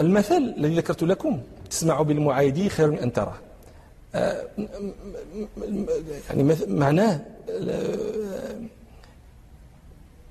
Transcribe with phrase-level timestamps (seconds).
[0.00, 3.36] المثل الذي ذكرت لكم تسمع بالمعايدي خير من أن تراه
[6.28, 7.20] يعني معناه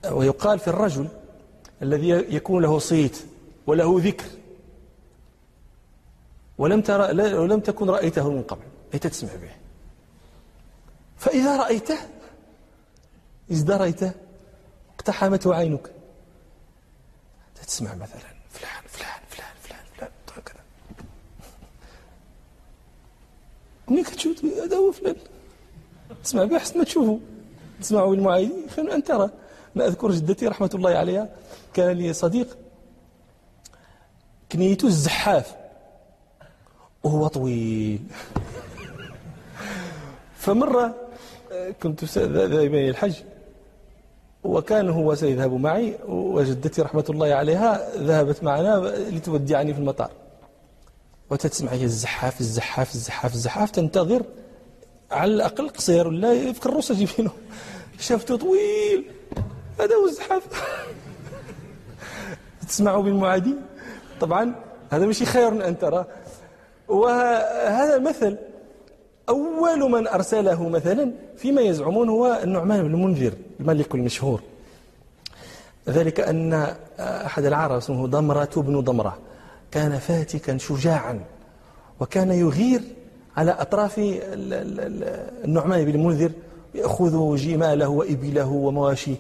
[0.06, 1.08] آه، ويقال في الرجل
[1.82, 3.18] الذي يكون له صيت
[3.68, 4.26] وله ذكر.
[6.58, 8.64] ولم ترى ولم تكن رأيته من قبل.
[8.94, 9.52] أنت تسمع به.
[11.18, 11.98] فإذا رأيته
[13.52, 14.12] ازدريته
[14.96, 15.96] اقتحمته عينك.
[17.68, 20.60] تسمع مثلا فلان فلان فلان فلان فلان هكذا
[23.88, 25.16] ملي كتشوف هذا هو فلان.
[26.24, 27.20] تسمع به حسن ما تشوفه
[27.82, 29.30] تسمعه بالمعايدين خير أن ترى
[29.76, 31.30] أنا أذكر جدتي رحمة الله عليها.
[31.74, 32.58] كان لي صديق.
[34.52, 35.56] كنيته الزحاف.
[37.04, 38.02] وهو طويل.
[40.38, 40.96] فمرة
[41.84, 43.16] كنت دائما الحج.
[44.44, 50.12] وكان هو سيذهب معي وجدتي رحمة الله عليها ذهبت معنا لتودعني في المطار.
[51.30, 54.24] وتتسمع هي الزحاف الزحاف الزحاف الزحاف تنتظر
[55.12, 57.32] على الأقل قصير ولا يفكر الروس جيبينه
[58.00, 59.06] شافته طويل.
[59.80, 60.44] هذا هو الزحاف.
[62.68, 63.56] تسمعوا بالمعادي؟
[64.22, 64.56] طبعا
[64.90, 66.06] هذا مش خير أن ترى.
[66.88, 68.38] وهذا مثل.
[69.30, 74.42] أول من أرسله مثلا فيما يزعمون هو النعمان بن المنذر الملك المشهور.
[75.90, 79.18] ذلك أن أحد العرب اسمه ضمرة بن ضمرة
[79.76, 81.20] كان فاتكا شجاعا
[82.00, 82.82] وكان يغير
[83.38, 83.96] على أطراف
[85.46, 86.32] النعمان بن المنذر
[86.76, 89.16] يأخذ جماله وإبله ومواشيه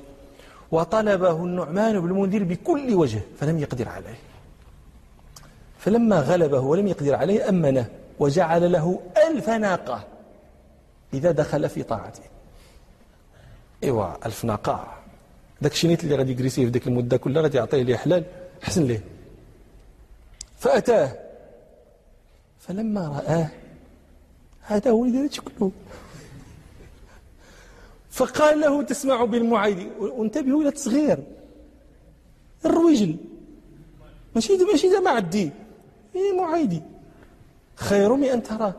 [0.71, 4.17] وطلبه النعمان بن المنذر بكل وجه فلم يقدر عليه.
[5.79, 7.85] فلما غلبه ولم يقدر عليه أمنه
[8.19, 10.03] وجعل له ألف ناقة
[11.13, 12.23] إذا دخل في طاعته.
[13.83, 14.93] إيوا ألف ناقة.
[15.61, 18.23] داك الشنيت اللي غادي يجريسيه في ديك المدة كلها غادي يعطيه ليه حلال
[18.61, 19.14] حسن ليه.
[20.65, 21.11] فأتاه.
[22.59, 23.49] فلما رآه
[24.61, 25.29] هذا هو اللي
[28.09, 31.23] فقال له تسمع بالمعيد وانتبهوا إلى التصغير.
[32.65, 33.15] الرويجل
[34.35, 35.51] ماشي ماشي ما عدي.
[36.15, 36.81] إيه معيدي
[37.75, 38.73] خير من أن تراه.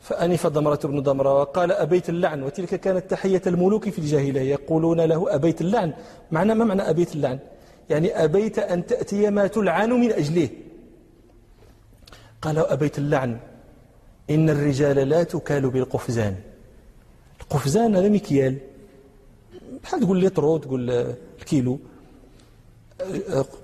[0.00, 2.42] فأنف ضمرة بن ضمرة وقال أبيت اللعن.
[2.42, 4.40] وتلك كانت تحية الملوك في الجاهلية.
[4.40, 5.92] يقولون له أبيت اللعن.
[6.30, 7.38] معنى ما معنى أبيت اللعن؟
[7.90, 10.48] يعني أبيت أن تأتي ما تلعن من أجله.
[12.44, 13.38] قال أبيت اللعن.
[14.30, 16.34] إن الرجال لا تكال بالقفزان.
[17.40, 18.58] القفزان هذا مكيال
[19.82, 20.90] بحال تقول لترو تقول
[21.40, 21.78] الكيلو.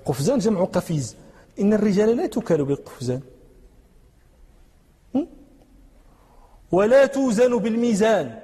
[0.05, 1.15] قفزان جمع قفيز.
[1.59, 3.21] إن الرجال لا تكال بالقفزان.
[6.71, 8.39] ولا توزن بالميزان.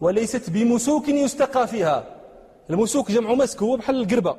[0.00, 1.98] وليست بمسوك يستقى فيها.
[2.70, 4.36] المسوك جمع مسك هو بحال القربة.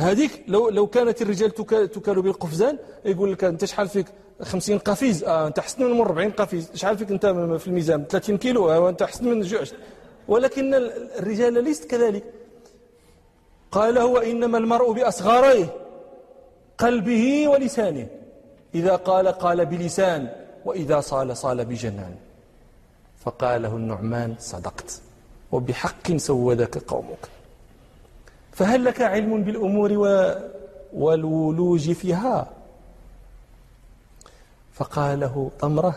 [0.00, 1.50] هذيك لو لو كانت الرجال
[1.90, 4.06] تكال بالقفزان يقول لك أنت شحال فيك
[4.42, 6.70] 50 قفيز؟ آه أنت أحسن من 40 قفيز.
[6.74, 7.26] شحال فيك أنت
[7.60, 9.62] في الميزان؟ 30 كيلو؟ آه انت أحسن من جوع
[10.28, 10.74] ولكن
[11.18, 12.24] الرجال ليست كذلك.
[13.72, 15.74] قال هو إنما المرء بأصغريه
[16.78, 18.06] قلبه ولسانه.
[18.74, 20.28] إذا قال قال بلسان
[20.64, 22.14] وإذا صال صال بجنان.
[23.24, 25.00] فقاله النعمان صدقت.
[25.52, 27.28] وبحق سودك قومك.
[28.58, 29.92] فهل لك علم بالأمور
[30.92, 32.50] والولوج فيها؟
[34.72, 35.94] فقاله طمرة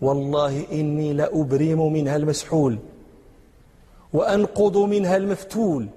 [0.00, 2.78] والله إني لأبرم منها المسحول
[4.12, 5.88] وأنقض منها المفتول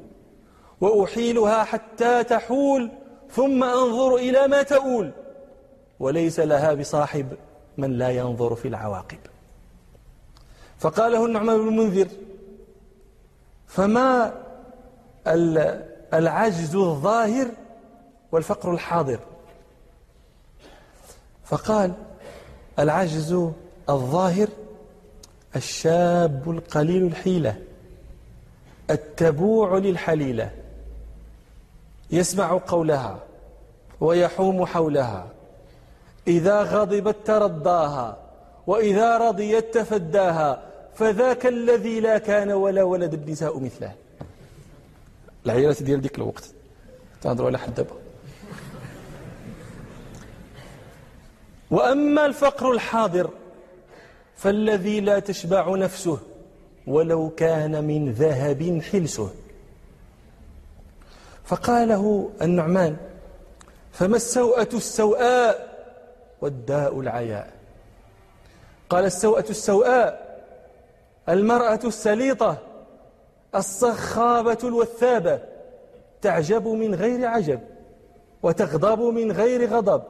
[0.82, 2.92] وأحيلها حتى تحول
[3.32, 5.12] ثم أنظر إلى ما تؤول.
[6.00, 7.34] وليس لها بصاحب
[7.78, 9.20] من لا ينظر في العواقب.
[10.80, 12.08] فقاله النعمان بن المنذر
[13.68, 14.34] فما
[16.14, 17.48] العجز الظاهر
[18.32, 19.20] والفقر الحاضر.
[21.46, 21.94] فقال
[22.80, 23.50] العجز
[23.90, 24.48] الظاهر
[25.56, 27.56] الشاب القليل الحيلة
[28.90, 30.52] التبوع للحليلة
[32.12, 33.20] يسمع قولها
[34.02, 35.28] ويحوم حولها
[36.28, 38.18] إذا غضبت ترضاها
[38.68, 40.64] وإذا رضيت تفداها
[40.96, 43.92] فذاك الذي لا كان ولا ولد النساء مثله.
[45.46, 46.54] العيالات ديال ديك الوقت.
[47.22, 47.96] تهضروا على حد دابا.
[51.72, 53.30] وأما الفقر الحاضر
[54.36, 56.20] فالذي لا تشبع نفسه
[56.88, 59.30] ولو كان من ذهب حلسه.
[61.46, 62.98] فقاله النعمان
[63.92, 65.78] فما السوءة السوءاء
[66.42, 67.54] والداء العياء.
[68.90, 70.28] قال السوءة السوءاء
[71.30, 72.67] المرأة السليطة
[73.56, 75.40] الصخابة الوثابة
[76.22, 77.60] تعجب من غير عجب
[78.44, 80.04] وتغضب من غير غضب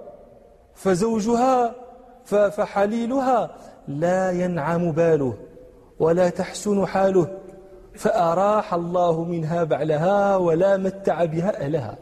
[0.76, 1.76] فزوجها
[2.26, 3.56] فحليلها
[3.88, 5.38] لا ينعم باله
[6.00, 7.28] ولا تحسن حاله
[7.96, 11.98] فأراح الله منها بعلها ولا متع بها أهلها.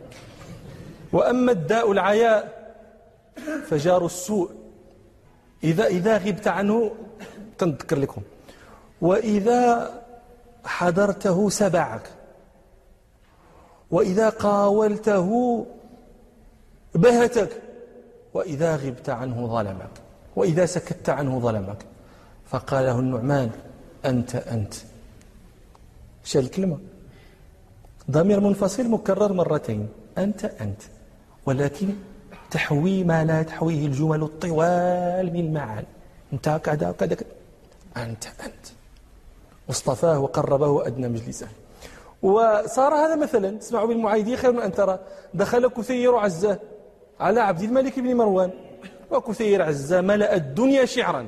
[1.13, 2.65] وأما الداء العياء
[3.67, 4.49] فجار السوء
[5.63, 6.91] إذا إذا غبت عنه
[7.57, 8.21] تنذكر لكم
[9.01, 9.91] وإذا
[10.65, 12.09] حضرته سبعك.
[13.91, 15.29] وإذا قاولته
[16.95, 17.61] بهتك.
[18.33, 19.91] وإذا غبت عنه ظلمك.
[20.35, 21.85] وإذا سكت عنه ظلمك.
[22.45, 23.51] فقال له النعمان
[24.05, 24.73] أنت أنت.
[26.23, 26.77] شال الكلمة
[28.11, 29.89] ضمير منفصل مكرر مرتين.
[30.17, 30.81] أنت أنت.
[31.45, 31.89] ولكن
[32.51, 35.87] تحوي ما لا تحويه الجمل الطوال من معاني
[36.33, 37.17] انت كذا كذا
[37.97, 38.74] أنت أنت.
[39.67, 41.47] واصطفاه وقربه أدنى مجلسه.
[42.21, 44.99] وصار هذا مثلا تسمع بالمعايدي خير من أن ترى.
[45.33, 46.59] دخل كثير عزة
[47.19, 48.51] على عبد الملك بن مروان.
[49.11, 51.27] وكثير عزة ملأ الدنيا شعرا.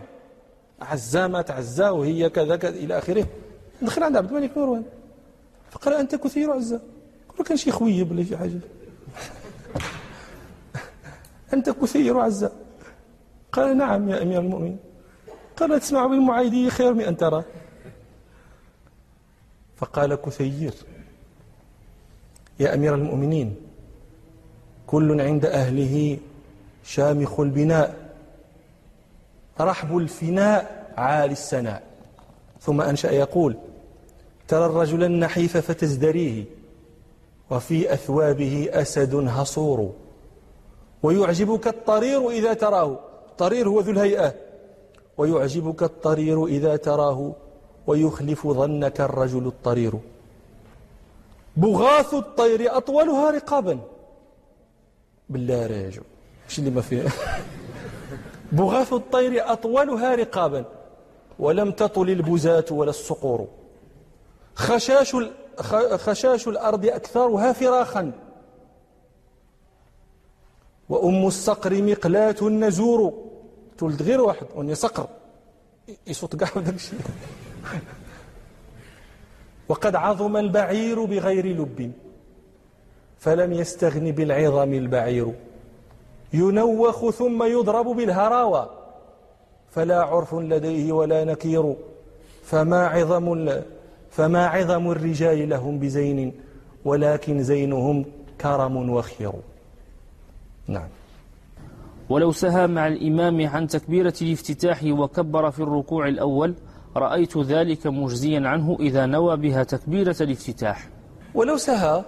[0.81, 3.25] عزة ما تعزى وهي كذا كذا إلى آخره.
[3.81, 4.84] دخل عند عبد الملك بن مروان.
[5.72, 6.81] فقال أنت كثير عزة.
[7.38, 8.60] قال كان شي خويب ولا شي حاجة.
[11.54, 12.51] أنت كثير عزة.
[13.51, 14.78] قال نعم يا أمير المؤمنين.
[15.57, 17.44] قال تسمع بالمعايدي خير من أن ترى.
[19.77, 20.74] فقال كثير.
[22.59, 23.56] يا أمير المؤمنين
[24.88, 26.18] كل عند أهله
[26.83, 28.07] شامخ البناء.
[29.62, 31.83] رحب الفناء عالي السناء
[32.62, 33.57] ثم أنشأ يقول
[34.47, 36.44] ترى الرجل النحيف فتزدريه
[37.50, 39.94] وفي أثوابه أسد هصور.
[41.03, 43.00] ويعجبك الطرير إذا تراه.
[43.29, 44.33] الطرير هو ذو الهيئة.
[45.18, 47.35] ويعجبك الطرير إذا تراه.
[47.88, 49.94] ويخلف ظنك الرجل الطرير.
[51.57, 53.80] بغاث الطير أطولها رقابا.
[55.30, 56.01] بالله راجع
[56.50, 57.06] إيش اللي ما فيه؟
[58.51, 60.66] بغاث الطير أطولها رقابا.
[61.39, 63.48] ولم تطل البزاة ولا الصقور.
[64.56, 65.16] خشاش,
[65.95, 68.12] خشاش الأرض أكثرها فراخا.
[70.89, 73.13] وأم الصقر مقلاة النزور.
[73.78, 75.07] تولد غير واحد وني صقر.
[76.07, 77.00] يصوت كاع داك الشيء.
[79.69, 81.92] وقد عظم البعير بغير لب
[83.19, 85.34] فلم يستغن بالعظم البعير.
[86.34, 88.69] ينوخ ثم يضرب بالهراوى
[89.72, 91.75] فلا عرف لديه ولا نكير.
[92.44, 93.50] فما عظم
[94.12, 96.34] فما عظم الرجال لهم بزين
[96.86, 98.06] ولكن زينهم
[98.42, 99.34] كرم وخير.
[100.68, 100.88] نعم.
[102.10, 106.56] ولو سهى مع الإمام عن تكبيرة الافتتاح وكبر في الركوع الأول
[106.98, 110.90] رأيت ذلك مجزيا عنه إذا نوى بها تكبيرة الافتتاح.
[111.36, 112.04] ولو سهى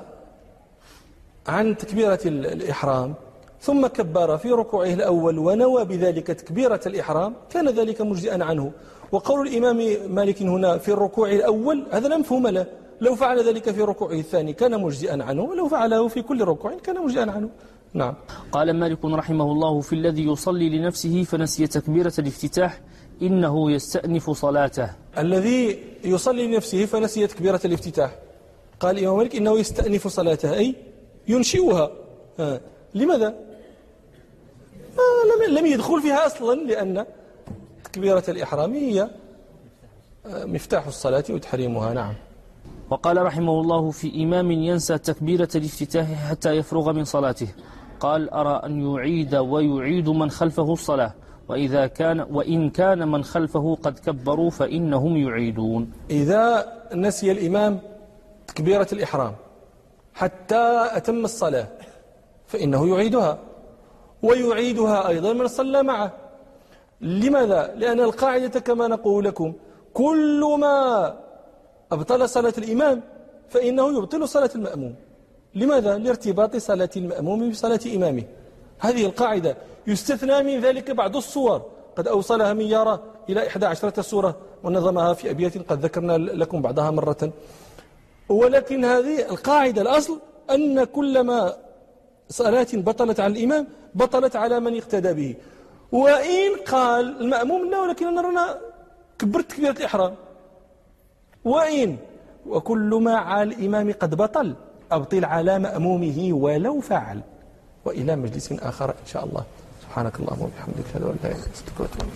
[1.47, 3.13] عن تكبيرة الإحرام
[3.61, 8.71] ثم كبر في ركوعه الأول ونوى بذلك تكبيرة الإحرام كان ذلك مجزئا عنه.
[9.11, 9.77] وقول الإمام
[10.15, 12.65] مالك هنا في الركوع الأول هذا لا مفهوم له.
[13.01, 17.03] لو فعل ذلك في ركوعه الثاني كان مجزئا عنه ولو فعله في كل ركوع كان
[17.03, 17.49] مجزئا عنه.
[17.93, 18.13] نعم.
[18.51, 22.81] قال مالك رحمه الله في الذي يصلي لنفسه فنسي تكبيرة الافتتاح
[23.21, 24.89] إنه يستأنف صلاته.
[25.17, 28.15] الذي يصلي لنفسه فنسي تكبيرة الافتتاح.
[28.79, 30.75] قال الإمام مالك إنه يستأنف صلاته أي
[31.27, 31.91] ينشئها.
[32.39, 32.61] آه.
[32.93, 33.27] لماذا؟
[34.97, 37.05] آه لم, لم يدخل فيها أصلا لأن
[37.83, 39.09] تكبيرة الإحرام هي
[40.25, 41.93] آه، مفتاح الصلاة وتحريمها.
[41.93, 42.13] نعم.
[42.89, 47.47] وقال رحمه الله في إمام ينسى تكبيرة الافتتاح حتى يفرغ من صلاته.
[47.99, 51.13] قال أرى أن يعيد ويعيد من خلفه الصلاة.
[51.49, 57.79] وإذا كان وإن كان من خلفه قد كبروا فإنهم يعيدون إذا نسي الإمام
[58.47, 59.33] تكبيرة الإحرام
[60.13, 61.67] حتى أتم الصلاة
[62.47, 63.39] فإنه يعيدها
[64.23, 66.11] ويعيدها أيضا من صلى معه
[67.01, 69.53] لماذا؟ لأن القاعدة كما نقول لكم
[69.93, 71.15] كل ما
[71.91, 73.01] أبطل صلاة الإمام
[73.49, 74.95] فإنه يبطل صلاة المأموم
[75.55, 78.23] لماذا؟ لارتباط صلاة المأموم بصلاة إمامه
[78.79, 79.57] هذه القاعدة
[79.91, 81.59] يستثنى من ذلك بعض الصور.
[81.97, 82.95] قد أوصلها ميارة
[83.29, 87.31] إلى إحدى عشرة سورة ونظمها في أبيات قد ذكرنا لكم بعضها مرة.
[88.29, 90.19] ولكن هذه القاعدة الأصل
[90.55, 91.55] أن كلما
[92.29, 95.35] صلاة بطلت على الإمام بطلت على من اقتدى به.
[95.91, 98.57] وإن قال المأموم لا ولكن أنا رانا
[99.19, 100.13] كبرت تكبيرة الإحرام.
[101.45, 101.97] وإن
[102.47, 104.55] وكل ما على الإمام قد بطل
[104.91, 107.19] أبطل على مأمومه ولو فعل.
[107.85, 109.43] وإلى مجلس آخر إن شاء الله.
[109.89, 112.09] سبحانك اللهم وبحمدك أشهد أن لا أنت وأتوب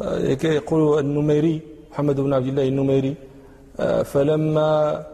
[0.00, 0.44] إليك.
[0.44, 3.14] يقول النميري محمد بن عبد الله النميري
[4.04, 5.06] فلما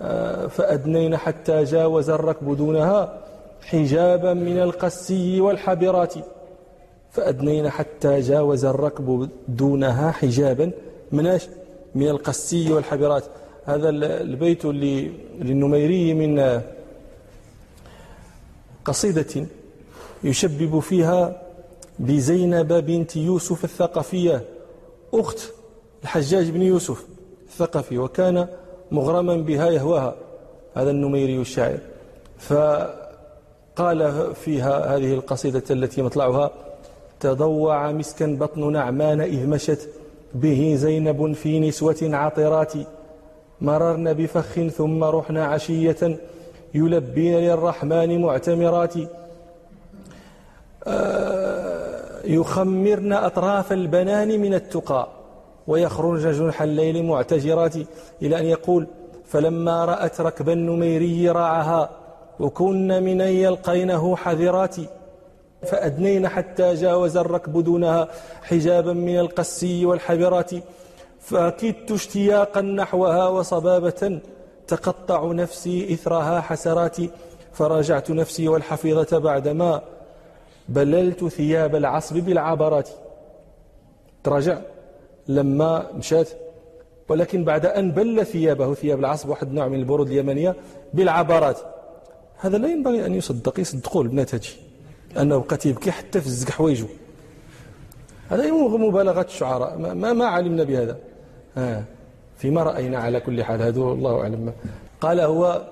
[0.00, 3.20] آه، فأدنين حتى جاوز الركب دونها
[3.62, 6.14] حجابا من القسي والحبرات.
[7.10, 10.70] فأدنين حتى جاوز الركب دونها حجابا
[11.12, 11.38] من
[11.94, 13.24] من القسي والحبرات.
[13.66, 16.62] هذا البيت للنميري من
[18.84, 19.46] قصيدة
[20.24, 21.42] يشبب فيها
[21.98, 24.42] بزينب بنت يوسف الثقفية
[25.14, 25.38] أخت
[26.02, 27.04] الحجاج بن يوسف
[27.46, 28.46] الثقفي وكان
[28.90, 30.14] مغرما بها يهواها
[30.74, 31.78] هذا النميري الشاعر.
[32.38, 36.50] فقال فيها هذه القصيدة التي مطلعها
[37.20, 39.88] تضوع مسكا بطن نعمان إذ مشت
[40.34, 42.72] به زينب في نسوة عطرات
[43.64, 46.18] مررن بفخ ثم رحنا عشية
[46.74, 48.94] يلبين للرحمن معتمرات.
[50.86, 55.08] آه، يخمرن أطراف البنان من التقى
[55.66, 57.76] ويخرج جنح الليل معتجرات.
[58.22, 58.86] إلى أن يقول
[59.26, 61.90] فلما رأت ركب النميري راعها
[62.40, 64.76] وكن من أن يلقينه حذرات.
[65.62, 68.08] فأدنين حتى جاوز الركب دونها
[68.42, 70.50] حجابا من القسي والحبرات.
[71.24, 74.20] فكدت اشتياقا نحوها وصبابة
[74.66, 76.96] تقطع نفسي إثرها حسرات
[77.52, 79.82] فراجعت نفسي والحفيظة بعدما
[80.68, 82.88] بللت ثياب العصب بالعبرات.
[84.24, 84.58] تراجع
[85.28, 86.28] لما مشات
[87.08, 90.56] ولكن بعد أن بل ثيابه ثياب العصب واحد نوع من البرود اليمنية
[90.94, 91.58] بالعبرات.
[92.36, 94.42] هذا لا ينبغي أن يصدق يصدقوا البنات هذه
[95.20, 96.86] أنه بقى يبكي حتى في الزق حوايجه
[98.28, 100.98] هذا مبالغة الشعراء ما, ما علمنا بهذا.
[101.56, 101.84] ها.
[102.36, 104.52] فيما رأينا على كل حال هذا الله أعلم.
[105.00, 105.62] قال هو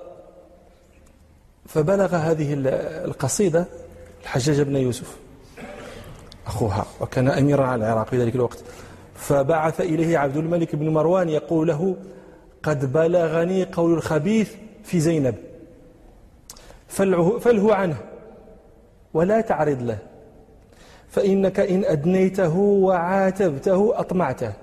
[1.65, 2.53] فبلغ هذه
[3.05, 3.65] القصيدة
[4.23, 5.17] الحجاج بن يوسف
[6.47, 8.63] أخوها وكان أميرا على العراق في ذلك الوقت.
[9.15, 11.95] فبعث إليه عبد الملك بن مروان يقول له
[12.63, 14.51] قد بلغني قول الخبيث
[14.83, 15.35] في زينب
[16.87, 17.97] فله عنه
[19.13, 19.97] ولا تعرض له
[21.09, 24.53] فإنك إن أدنيته وعاتبته أطمعته.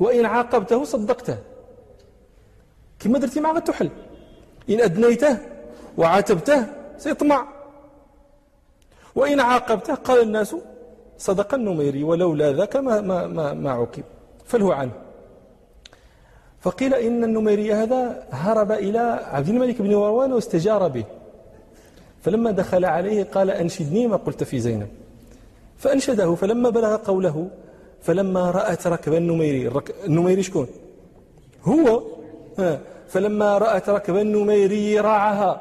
[0.00, 1.38] وإن عاقبته صدقته.
[2.98, 3.90] كما درتي مع التحل
[4.70, 5.38] إن أدنيته
[5.98, 6.66] وعاتبته
[6.98, 7.48] سيطمع.
[9.14, 10.56] وإن عاقبته قال الناس
[11.18, 14.04] صدق النميري ولولا ذاك ما, ما, ما, ما عوقب.
[14.44, 14.92] فله عنه.
[16.60, 18.98] فقيل إن النميري هذا هرب إلى
[19.32, 21.04] عبد الملك بن مروان واستجار به.
[22.22, 24.88] فلما دخل عليه قال أنشدني ما قلت في زينب.
[25.78, 26.34] فأنشده.
[26.34, 27.50] فلما بلغ قوله
[28.02, 29.70] فلما رأت ركب النميري
[30.06, 30.66] النميري شكون؟
[31.64, 32.02] هو.
[33.08, 35.52] فلما رأت ركب النميري راعها.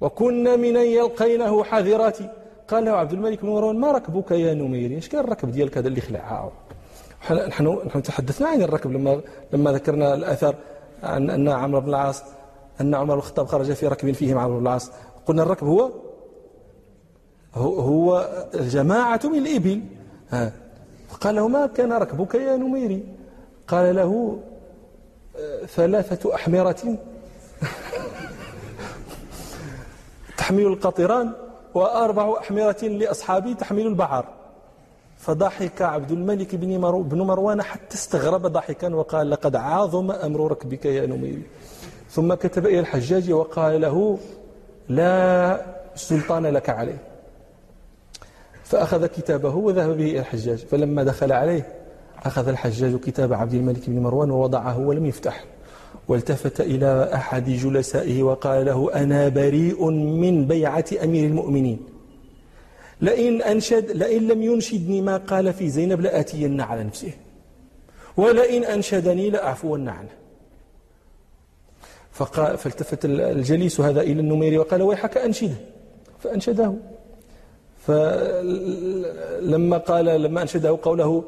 [0.00, 2.18] وكنا من يلقينه حذرات.
[2.68, 6.00] قال له عبد الملك بن ما ركبك يا نميري؟ إيش كان الركب ديالك هذا اللي
[6.00, 6.52] خلعها؟
[7.30, 9.20] نحن نحن تحدثنا عن الركب لما
[9.52, 10.54] لما ذكرنا الأثر
[11.02, 12.22] عن أن عمرو بن العاص
[12.80, 14.90] أن عمر بن الخطاب خرج في ركب فيهم عمرو بن العاص.
[15.26, 15.90] قلنا الركب هو
[17.54, 19.80] هو الجماعة من الإبل.
[20.30, 20.52] ها.
[21.20, 23.04] قال له ما كان ركبك يا نميري.
[23.68, 24.38] قال له
[25.66, 26.98] ثلاثة أحمرة.
[30.36, 31.32] تحمل القطران
[31.74, 34.24] وأربع أحمرة لأصحابي تحمل البحر
[35.18, 41.42] فضحك عبد الملك بن مروان حتى استغرب ضحكا وقال لقد عاظم أمر ركبك يا نميري.
[42.10, 44.18] ثم كتب إلى الحجاج وقال له
[44.88, 45.60] لا
[45.94, 46.98] سلطان لك عليه.
[48.70, 51.72] فأخذ كتابه وذهب به إلى الحجاج فلما دخل عليه
[52.22, 55.44] أخذ الحجاج كتاب عبد الملك بن مروان ووضعه ولم يفتح.
[56.08, 61.78] والتفت إلى أحد جلسائه وقال له أنا بريء من بيعة أمير المؤمنين.
[63.00, 67.12] لئن, أنشد لئن لم ينشدني ما قال في زينب لآتين على نفسه.
[68.16, 70.10] ولئن أنشدني لأعفون عنه.
[72.12, 75.56] فقال فالتفت الجليس هذا إلى النميري وقال ويحك أنشده.
[76.18, 76.74] فأنشده.
[77.90, 81.24] فلما قال لما أنشده قوله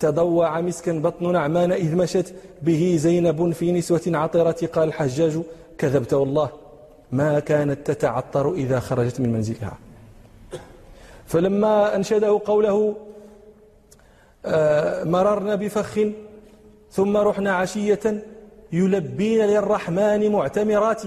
[0.00, 5.40] تضوع مسكا بطن نعمان إذ مشت به زينب في نسوة عطرة قال الحجاج
[5.78, 6.50] كذبت والله
[7.12, 9.78] ما كانت تتعطر إذا خرجت من منزلها.
[11.26, 12.94] فلما أنشده قوله
[15.04, 15.98] مررنا بفخ
[16.90, 18.24] ثم رحنا عشية
[18.72, 21.02] يلبين للرحمن معتمرات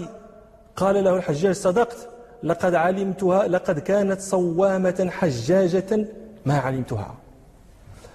[0.75, 2.09] قال له الحجاج صدقت؟
[2.43, 6.07] لقد علمتها لقد كانت صوامة حجاجة
[6.45, 7.15] ما علمتها.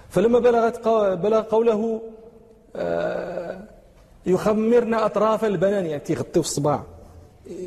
[0.09, 2.01] فلما بلغت بلغ قوله
[2.75, 3.59] آه،
[4.25, 6.83] يخمرن أطراف البنان يعني تغطي الصباع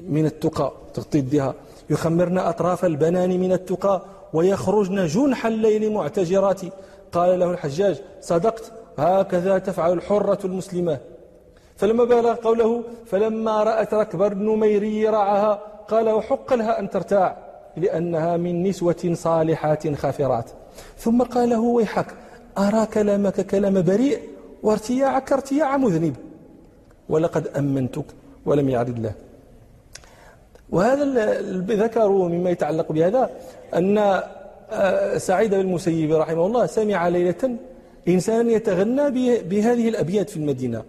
[0.09, 1.55] من التقى تغطي يديها
[1.91, 4.03] يخمرن أطراف البنان من التقى
[4.33, 6.61] ويخرجن جنح الليل معتجرات.
[7.13, 10.99] قال له الحجاج صدقت هكذا تفعل الحرة المسلمة.
[11.77, 17.37] فلما بلغ قوله فلما رأت ركب النميري رعاها قال وحق لها أن ترتاع
[17.77, 20.51] لأنها من نسوة صالحات خافرات.
[20.99, 22.07] ثم قال له ويحك
[22.59, 24.19] أرى كلامك كلام بريء
[24.63, 26.17] وارتياعك ارتياع مذنب.
[27.09, 28.05] ولقد أمنتك
[28.47, 29.13] ولم يعرض له.
[30.71, 31.05] وهذا
[31.85, 33.31] ذكروا مما يتعلق بهذا
[33.75, 33.99] أن
[34.73, 37.57] آه، سعيد بن المسيب رحمه الله سمع ليلة
[38.09, 39.11] إنسان يتغنى
[39.43, 40.83] بهذه الأبيات في المدينة.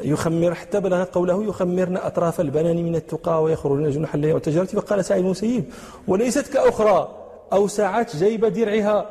[0.00, 4.64] يخمر حتى بلغ قوله يخمرن أطراف البنان من التقى ويخرجن جنح الليل والتجارة.
[4.64, 5.64] فقال سعيد بن المسيب
[6.08, 7.08] وليست كأخرى
[7.52, 9.10] أوسعت جيب درعها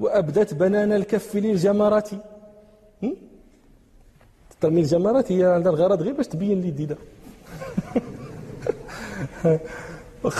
[0.00, 2.08] وأبدت بنان الكف للجمرات.
[4.60, 6.96] ترمي الجمرات هي عندها الغرض غير باش تبين لي الديدة.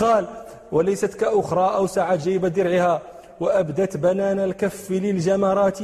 [0.01, 0.27] قال
[0.73, 3.03] وليست كأخرى أوسعت جيب درعها
[3.41, 5.79] وأبدت بنان الكف للجمرات.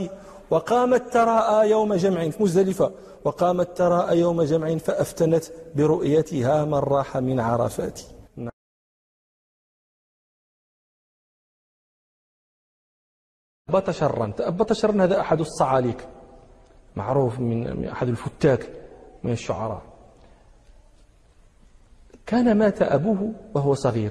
[0.52, 2.92] وقامت تراءى يوم جمع في مزدلفة.
[3.24, 5.44] وقامت تراءى يوم جمع فأفتنت
[5.76, 8.00] برؤيتها من راح من عرفات.
[13.66, 16.08] تأبط شرا تأبط شرا هذا أحد الصعاليك.
[16.96, 18.70] معروف من أحد الفتاك
[19.22, 19.82] من الشعراء.
[22.26, 24.10] كان مات أبوه وهو صغير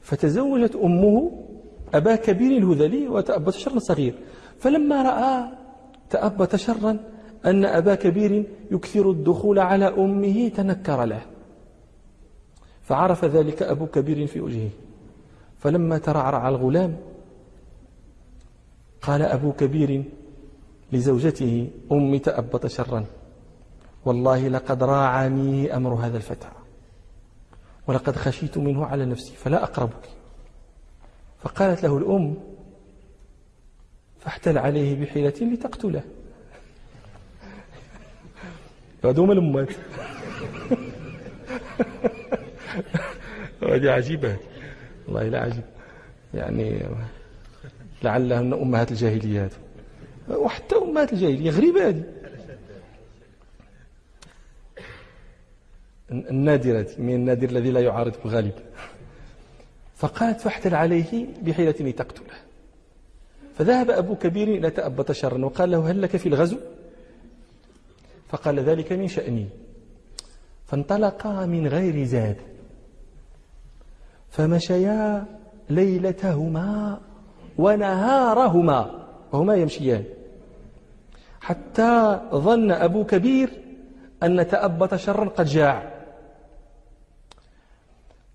[0.00, 1.46] فتزوجت أمه
[1.94, 4.18] أبا كبير الهذلي وتأبط شرا صغير.
[4.60, 5.48] فلما رأى
[6.10, 6.98] تأبط شرا
[7.46, 11.22] أن أبا كبير يكثر الدخول على أمه تنكر له.
[12.82, 14.70] فعرف ذلك أبو كبير في وجهه.
[15.58, 16.96] فلما ترعرع الغلام
[19.02, 20.04] قال أبو كبير
[20.92, 23.04] لزوجته أمي تأبط شرا
[24.04, 26.48] والله لقد راعني أمر هذا الفتى
[27.86, 30.08] ولقد خشيت منه على نفسي فلا أقربك.
[31.42, 32.49] فقالت له الأم
[34.20, 36.02] فاحتل عليه بحيلة لتقتله.
[39.04, 39.68] هذوما الأمات.
[43.62, 44.36] هذه عجيبة
[45.06, 45.64] والله لا عجيب.
[46.34, 46.82] يعني
[48.02, 49.52] لعلهن أمهات الجاهليات
[50.28, 52.04] وحتى أمهات الجاهلية غريبة هذه.
[56.10, 58.54] النادرة من النادر الذي لا يعارض الغالب
[59.96, 62.49] فقالت فاحتل عليه بحيلة لتقتله.
[63.60, 66.56] فذهب أبو كبير إلى تأبط شرا وقال له هل لك في الغزو؟
[68.28, 69.48] فقال ذلك من شأني.
[70.66, 72.36] فانطلقا من غير زاد.
[74.30, 75.24] فمشيا
[75.70, 77.00] ليلتهما
[77.58, 80.04] ونهارهما وهما يمشيان.
[81.40, 83.50] حتى ظن أبو كبير
[84.22, 86.04] أن تأبط شرا قد جاع.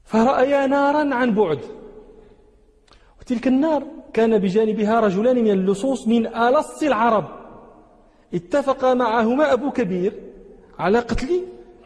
[0.05, 1.59] فرأيا نارا عن بعد.
[3.21, 3.83] وتلك النار
[4.15, 7.25] كان بجانبها رجلان من اللصوص من ألص العرب.
[8.33, 10.11] اتفق معهما أبو كبير
[10.79, 11.29] على قتل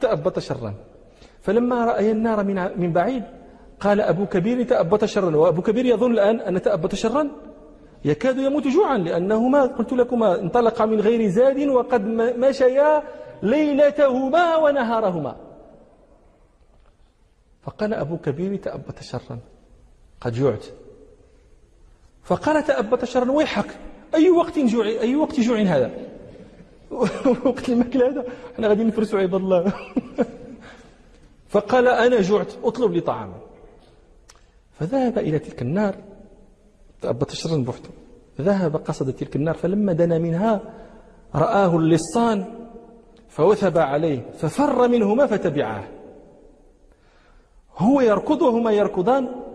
[0.02, 0.72] تأبط شرا.
[1.42, 2.44] فلما رأي النار
[2.82, 3.24] من بعيد
[3.80, 5.36] قال أبو كبير تأبط شرا.
[5.36, 7.24] وأبو كبير يظن الآن أن تأبط شرا.
[8.06, 12.04] يكاد يموت جوعا لأنهما قلت لكما انطلق من غير زاد وقد
[12.44, 13.04] مشيا
[13.44, 15.34] ليلتهما ونهارهما.
[17.62, 19.36] فقال أبو كبير تأبط شرا.
[20.22, 20.66] قد جعت
[22.30, 23.66] فقال تأبط شرا ويحك
[24.16, 25.92] أي وقت جوع أي وقت جوع هذا؟
[27.46, 29.74] وقت الماكل هذا إحنا غادي نفرسوا عباد الله.
[31.54, 33.36] فقال أنا جعت اطلب لي طعاما
[34.72, 35.96] فذهب إلى تلك النار
[37.02, 37.90] تأبط شرا بوحده
[38.42, 40.62] ذهب قصد تلك النار فلما دنا منها
[41.36, 42.46] رآه اللصان
[43.30, 45.84] فوثب عليه ففر منهما فتبعاه.
[47.78, 49.49] هو يركض وهما يركضان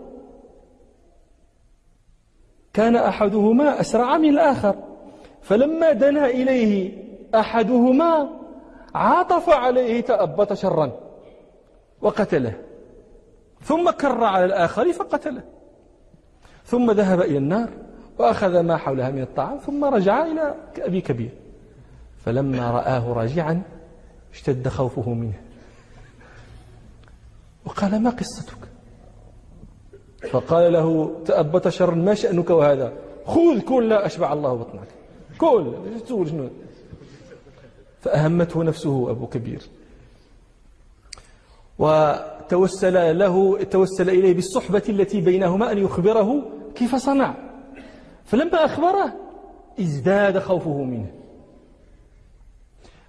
[2.75, 4.75] كان أحدهما أسرع من الآخر.
[5.43, 6.93] فلما دنا إليه
[7.35, 8.29] أحدهما
[8.95, 10.93] عاطف عليه تأبط شرا
[12.01, 12.55] وقتله
[13.63, 15.43] ثم كر على الآخر فقتله.
[16.65, 17.71] ثم ذهب إلى النار
[18.19, 21.31] وأخذ ما حولها من الطعام ثم رجع إلى أبي كبير.
[22.25, 23.63] فلما رآه راجعا
[24.33, 25.41] اشتد خوفه منه.
[27.65, 28.74] وقال ما قصتك؟
[30.31, 32.93] فقال له تأبت شر ما شأنك وهذا؟
[33.27, 34.89] خذ كل أشبع الله بطنك.
[35.39, 35.75] كل.
[36.09, 36.49] شنو؟
[38.01, 39.63] فأهمته نفسه أبو كبير.
[41.79, 46.43] وتوسل له توسل إليه بالصحبة التي بينهما أن يخبره
[46.75, 47.35] كيف صنع.
[48.25, 49.13] فلما أخبره
[49.81, 51.11] ازداد خوفه منه.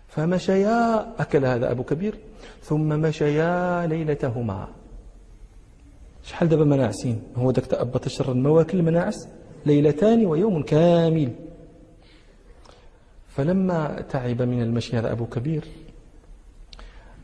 [0.07, 2.15] فمشيا أكل هذا أبو كبير.
[2.63, 4.67] ثم مشيا ليلتهما.
[6.25, 9.27] شحال دابا مناعسين هو داك تأبط الشر المواكل المناعس
[9.65, 11.31] ليلتان ويوم كامل.
[13.27, 15.63] فلما تعب من المشي هذا أبو كبير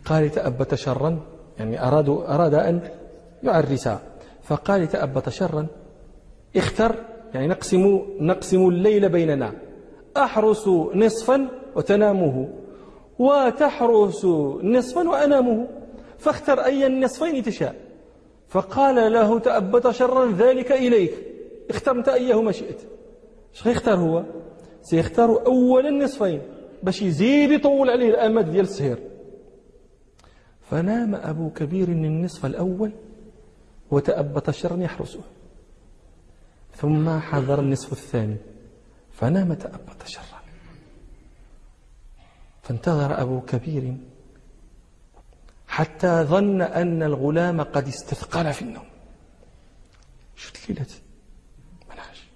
[0.05, 1.19] قال تأبت شرا
[1.59, 2.81] يعني أرادوا أراد أن
[3.43, 3.99] يعرسا
[4.43, 5.67] فقال تأبت شرا
[6.55, 6.95] اختر
[7.33, 9.53] يعني نقسم نقسم الليل بيننا.
[10.17, 12.49] أحرس نصفا وتنامه.
[13.19, 14.25] وتحرس
[14.63, 15.67] نصفا وأنامه.
[16.17, 17.90] فاختر أي النصفين تشاء.
[18.51, 21.13] فقال له تأبت شرا ذلك إليك.
[21.69, 22.81] اخترت أيهما شئت.
[23.53, 24.23] إيش غيختار هو.
[24.81, 26.41] سيختار أول النصفين.
[26.83, 28.99] باش يزيد يطول عليه الأمد ديال السهير
[30.69, 32.91] فنام أبو كبير النصف الأول
[33.91, 35.21] وتأبط شرا يحرسه.
[36.75, 38.37] ثم حضر النصف الثاني.
[39.11, 40.41] فنام تأبط شرا.
[42.61, 43.95] فانتظر أبو كبير
[45.71, 48.85] حتى ظن أن الغلام قد استثقل في النوم.
[50.35, 50.87] شو الليلة
[51.89, 52.27] مناش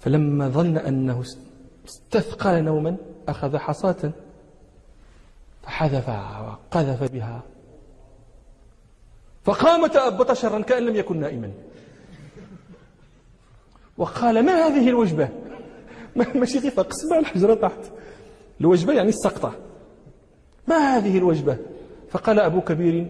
[0.00, 1.24] فلما ظن أنه
[1.86, 2.96] استثقل نوما
[3.28, 4.12] أخذ حصاة
[5.62, 7.42] فحذفها وقذف بها.
[9.44, 11.52] فقام تأبط شرا كأن لم يكن نائما.
[13.98, 15.28] وقال ما هذه الوجبة؟
[16.16, 17.80] ماشي غير قسمة الحجرة تحت.
[18.60, 19.63] الوجبة يعني السقطة.
[20.68, 21.56] ما هذه الوجبة؟
[22.10, 23.06] فقال أبو كبير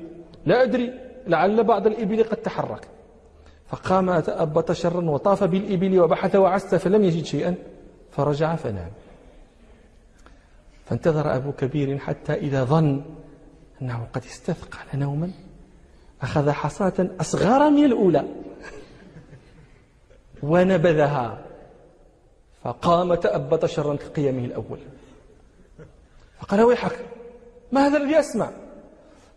[0.47, 0.93] لا أدري
[1.27, 2.89] لعل بعض الإبل قد تحرك.
[3.69, 7.55] فقام تأبط شرا وطاف بالإبل وبحث وعست فلم يجد شيئا
[8.11, 8.91] فرجع فنام.
[10.87, 13.03] فانتظر أبو كبير حتى إذا ظن
[13.83, 15.31] أنه قد استثقل نوما
[16.23, 18.25] أخذ حصاة أصغر من الأولى
[20.43, 21.39] ونبذها.
[22.65, 24.79] فقام تأبط شرا كقيامه الأول.
[26.41, 26.99] فقال ويحك؟
[27.73, 28.51] ما هذا الذي أسمع؟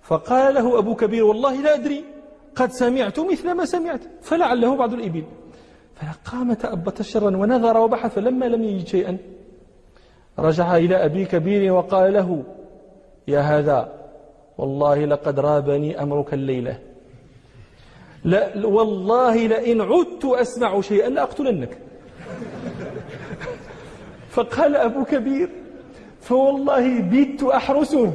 [0.01, 2.03] فقال له أبو كبير والله لا أدري
[2.55, 5.23] قد سمعت مثل ما سمعت فلعله بعض الإبل.
[5.95, 9.17] فقام تأبط شرا ونظر وبحث فلما لم يجد شيئا
[10.39, 12.43] رجع إلى أبي كبير وقال له
[13.27, 13.93] يا هذا
[14.57, 16.79] والله لقد رابني أمرك الليلة.
[18.23, 21.77] لا والله لئن عدت أسمع شيئا لأقتلنك.
[24.29, 25.49] فقال أبو كبير
[26.27, 28.13] فوالله بيت أحرسه.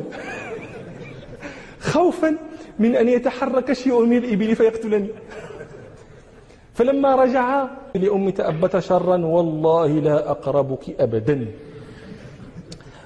[1.80, 2.36] خوفا
[2.78, 5.08] من أن يتحرك شيء من الإبل فيقتلني.
[6.74, 11.46] فلما رجع لأم تأبت شرا والله لا أقربك أبدا.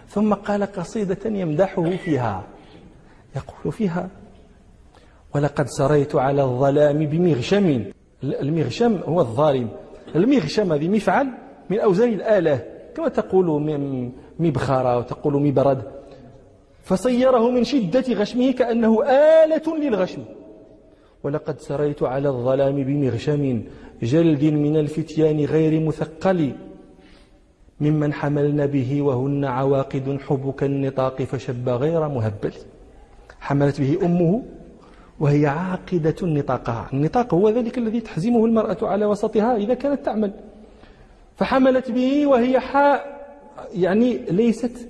[0.08, 2.44] ثم قال قصيدة يمدحه فيها.
[3.36, 4.08] يقول فيها
[5.34, 7.84] ولقد سريت على الظلام بمغشم.
[8.24, 9.68] المغشم هو الظالم.
[10.14, 11.26] المغشم هذه مفعل
[11.70, 12.75] من أوزان الآلة.
[12.96, 13.46] كما تقول
[14.40, 15.82] مبخرة وتقول مبرد.
[16.82, 18.92] فصيره من شدة غشمه كأنه
[19.42, 20.22] آلة للغشم.
[21.24, 23.62] ولقد سريت على الظلام بمغشم
[24.02, 26.52] جلد من الفتيان غير مثقل.
[27.80, 32.54] ممن حملن به وهن عواقد حبك النطاق فشب غير مهبل.
[33.40, 34.42] حملت به أمه
[35.20, 40.32] وهي عاقدة نطاقها النطاق هو ذلك الذي تحزمه المرأة على وسطها إذا كانت تعمل.
[41.36, 43.16] فحملت به وهي حاء
[43.74, 44.88] يعني ليست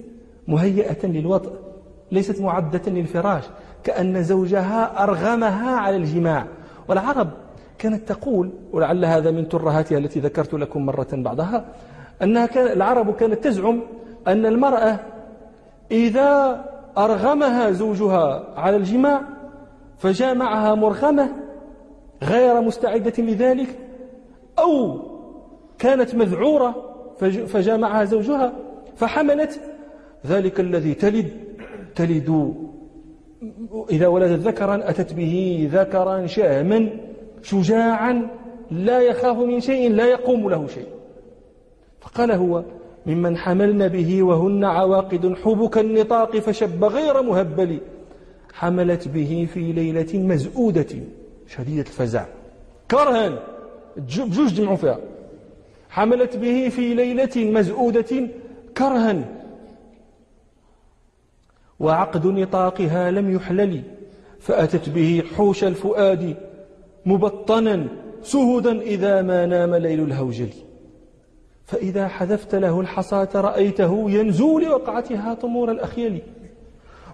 [0.49, 1.53] مهيئة للوطء
[2.13, 3.45] ليست معدة للفراش
[3.85, 6.47] كأن زوجها أرغمها على الجماع.
[6.89, 7.31] والعرب
[7.79, 11.65] كانت تقول ولعل هذا من ترهاتها التي ذكرت لكم مرة بعضها
[12.23, 13.83] أنها كان العرب كانت تزعم
[14.27, 15.01] أن المرأة
[15.91, 16.65] إذا
[16.99, 19.21] أرغمها زوجها على الجماع
[19.99, 21.29] فجامعها مرغمة
[22.23, 23.79] غير مستعدة لذلك
[24.59, 25.01] أو
[25.79, 26.75] كانت مذعورة
[27.47, 28.53] فجامعها زوجها
[28.97, 29.61] فحملت.
[30.27, 31.31] ذلك الذي تلد
[31.95, 32.55] تلد
[33.91, 36.91] إذا ولدت ذكرا أتت به ذكرا شهما
[37.43, 38.29] شجاعا
[38.71, 40.87] لا يخاف من شيء لا يقوم له شيء.
[42.01, 42.65] فقال هو
[43.07, 47.79] ممن حملن به وهن عواقد حبك النطاق فشب غير مهبل.
[48.53, 50.97] حملت به في ليلة مزؤودة
[51.49, 52.25] شديدة الفزع.
[52.91, 53.39] كرها
[53.97, 54.99] بجوج جمعوا فيها.
[55.97, 58.29] حملت به في ليلة مزؤودة
[58.77, 59.25] كرها.
[61.81, 63.83] وعقد نطاقها لم يحلل
[64.41, 66.37] فأتت به حوش الفؤاد
[67.07, 67.87] مبطنا
[68.23, 70.49] سهدا إذا ما نام ليل الهوجل.
[71.67, 76.23] فإذا حذفت له الحصاة رأيته ينزو لوقعتها طمور الأخيل.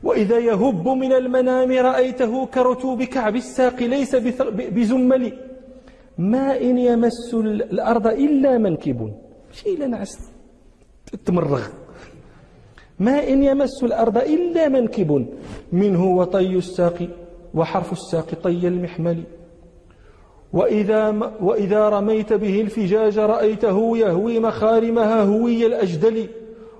[0.02, 4.16] وإذا يهب من المنام رأيته كرتوب كعب الساق ليس
[4.76, 5.32] بزمل.
[6.22, 9.12] ما إن يمس الأرض إلا منكب.
[9.52, 10.30] شيء لنعس
[11.24, 11.62] تمرغ
[13.00, 15.26] ما إن يمس الأرض إلا منكب.
[15.72, 17.08] منه وطي الساق
[17.54, 19.22] وحرف الساق طي المحمل.
[20.52, 26.28] وإذا, وإذا رميت به الفجاج رأيته يهوي مخارمها هوي الأجدل.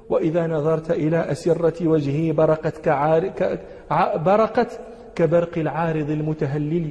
[0.09, 3.33] وإذا نظرت إلى أسرة وجهه برقت, كعار.
[4.17, 4.81] برقت
[5.15, 6.91] كبرق العارض المتهلل.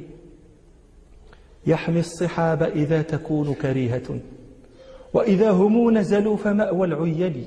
[1.66, 4.18] يحمي الصحاب إذا تكون كريهة.
[5.14, 7.44] وإذا هم نزلوا فمأوى العيل.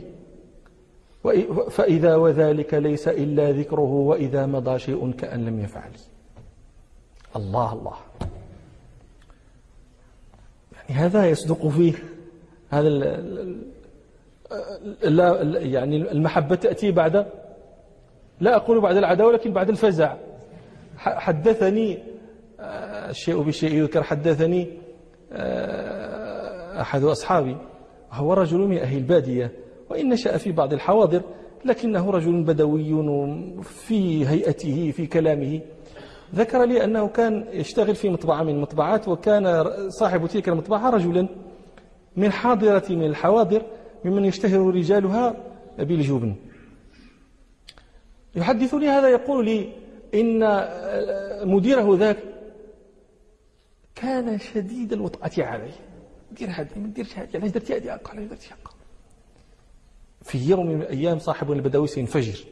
[1.69, 5.91] فإذا وذلك ليس إلا ذكره وإذا مضى شيء كأن لم يفعل.
[7.35, 7.95] الله الله.
[10.73, 11.93] يعني هذا يصدق فيه
[12.69, 12.89] هذا
[15.03, 17.25] لا يعني المحبة تأتي بعد
[18.39, 20.15] لا أقول بعد العداوة ولكن بعد الفزع.
[20.97, 21.99] حدثني
[22.59, 24.67] الشيء بشيء يذكر حدثني
[25.31, 27.57] آه، أحد أصحابي.
[28.11, 29.51] هو رجل من أهل البادية
[29.89, 31.21] وإن نشأ في بعض الحواضر
[31.65, 32.93] لكنه رجل بدوي
[33.63, 35.61] في هيئته في كلامه.
[36.35, 41.27] ذكر لي أنه كان يشتغل في مطبعة من المطبعات وكان صاحب تلك المطبعة رجلا
[42.17, 43.61] من حاضرة من الحواضر
[44.05, 45.35] ممن يشتهر رجالها
[45.77, 46.35] بالجبن.
[48.35, 49.69] يحدثني هذا يقول لي
[50.13, 50.39] إن
[51.47, 52.17] مديره ذاك
[53.95, 55.71] كان شديد الوطأة عليه.
[56.31, 58.71] دير هذه ما ديرش هذه علاش درتي هذه قال علاش درتي هكا
[60.23, 62.45] في يوم من الأيام صاحب البدوي سينفجر.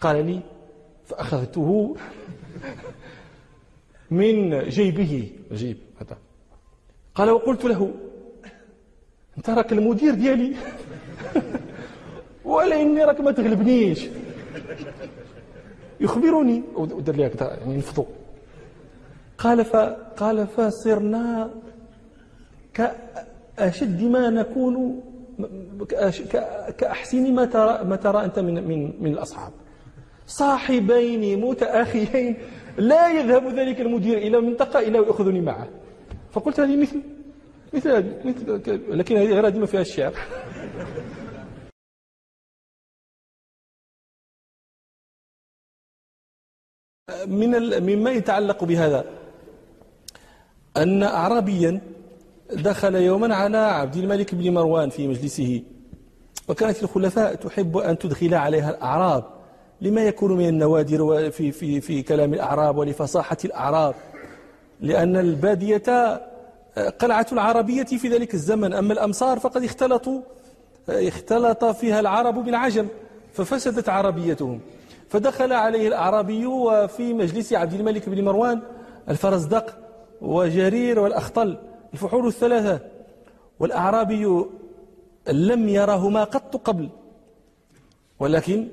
[0.00, 0.40] قال لي
[1.04, 1.96] فأخذته
[4.10, 5.30] من جيبه.
[5.52, 6.18] جيب هذا.
[7.14, 7.94] قال وقلت له
[9.38, 10.56] أنت راك المدير ديالي؟
[12.44, 14.08] ولا اني راك ما تغلبنيش.
[16.00, 18.04] يخبرني ودار لي هكذا يعني نفضوا
[19.38, 19.64] قال
[20.16, 21.50] قال فصرنا
[22.74, 25.02] كأشد ما نكون
[26.78, 29.52] كأحسن ما ترى ما ترى أنت من من من الأصحاب.
[30.26, 32.36] صاحبين متأخيين
[32.78, 35.68] لا يذهب ذلك المدير إلى منطقة إلا ويأخذني معه.
[36.32, 37.02] فقلت هذه مثل
[37.72, 40.14] مثل هذه مثل لكن هذه غير ما فيها الشعر.
[47.26, 49.04] من مما يتعلق بهذا.
[50.76, 51.80] أن أعرابيا
[52.52, 55.62] دخل يوما على عبد الملك بن مروان في مجلسه.
[56.48, 59.24] وكانت الخلفاء تحب أن تدخل عليها الأعراب
[59.80, 63.94] لما يكون من النوادر في, في, في كلام الأعراب ولفصاحة الأعراب.
[64.80, 66.20] لأن البادية
[66.98, 68.72] قلعة العربية في ذلك الزمن.
[68.72, 70.20] أما الأمصار فقد اختلطوا
[70.88, 72.86] اختلط فيها العرب بالعجم
[73.32, 74.60] ففسدت عربيتهم.
[75.08, 78.60] فدخل عليه الأعرابي وفي مجلس عبد الملك بن مروان
[79.08, 79.85] الفرزدق
[80.20, 81.58] وجرير والأخطل
[81.92, 82.80] الفحول الثلاثة.
[83.60, 84.44] والأعرابي
[85.28, 86.88] لم يرهما قط قبل
[88.20, 88.68] ولكن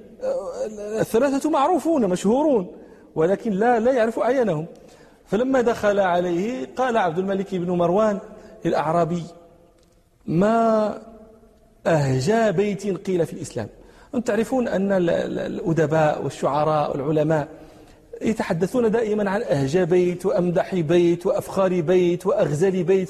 [1.00, 2.72] الثلاثة معروفون مشهورون
[3.16, 4.66] ولكن لا لا يعرف أعيانهم
[5.26, 8.20] فلما دخل عليه قال عبد الملك بن مروان
[8.66, 9.24] للأعرابي
[10.26, 10.98] ما
[11.88, 13.68] أهجى بيت قيل في الإسلام؟
[14.16, 17.48] أنتم تعرفون أن الأدباء والشعراء والعلماء
[18.24, 23.10] يتحدثون دائما عن أهجى بيت وأمدح بيت وأفخار بيت وأغزل بيت.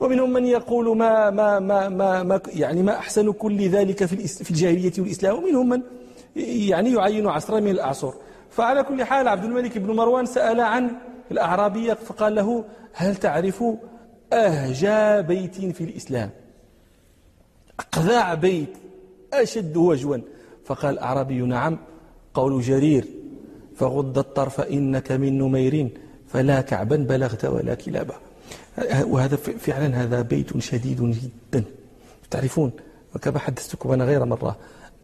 [0.00, 4.50] ومنهم من يقول ما ما ما ما, ما يعني ما أحسن كل ذلك في في
[4.50, 5.36] الجاهلية والإسلام.
[5.36, 5.82] ومنهم من
[6.36, 8.12] يعني يعين عصرا من الأعصر.
[8.50, 10.90] فعلى كل حال عبد الملك بن مروان سأل عن
[11.30, 13.64] الأعرابية فقال له هل تعرف
[14.32, 16.30] أهجى بيت في الإسلام؟
[17.80, 18.76] أقذاع بيت
[19.32, 20.16] أشد وجوا.
[20.64, 21.78] فقال الأعرابي نعم.
[22.34, 23.04] قول جرير.
[23.76, 25.88] فغض الطرف إنك من نمير
[26.28, 28.14] فلا كعبا بلغت ولا كلابا.
[29.02, 31.64] وهذا فعلا هذا بيت شديد جدا.
[32.30, 32.72] تعرفون
[33.14, 34.56] وكما حدثتكم أنا غير مرة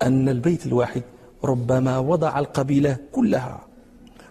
[0.03, 1.03] أن البيت الواحد
[1.45, 3.61] ربما وضع القبيلة كلها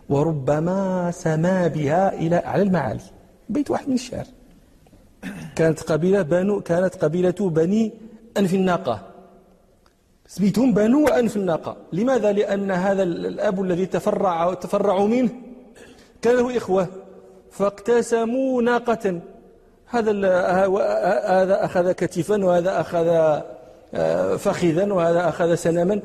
[0.09, 3.03] وربما سما بها إلى على المعالي.
[3.49, 4.25] بيت واحد من الشعر.
[5.55, 7.91] كانت قبيلة بنو كانت قبيلة بني
[8.37, 9.10] أنف الناقة.
[10.31, 11.77] سميتهم بنو أنف الناقة.
[11.93, 15.29] لماذا؟ لأن هذا الأب الذي تفرع تفرعوا منه
[16.21, 16.87] كان له إخوة
[17.51, 19.19] فاقتسموا ناقة.
[19.87, 20.11] هذا
[21.27, 23.07] هذا أخذ كتفا وهذا أخذ
[23.93, 26.01] آه، فخذا وهذا أخذ سنما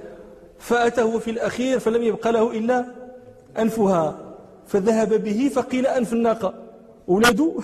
[0.58, 2.84] فأتاه في الأخير فلم يبق له إلا
[3.58, 4.18] أنفها.
[4.66, 6.54] فذهب به فقيل أنف الناقة.
[7.08, 7.54] أولاده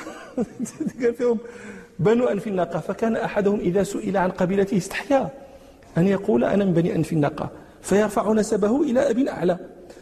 [1.19, 1.39] فيهم
[1.99, 2.79] بنو أنف الناقة.
[2.79, 5.42] فكان أحدهم إذا سئل عن قبيلته استحيا.
[5.99, 7.51] أن يقول أنا من بني أنف الناقة
[7.83, 9.59] فيرفع نسبه إلى أب أعلى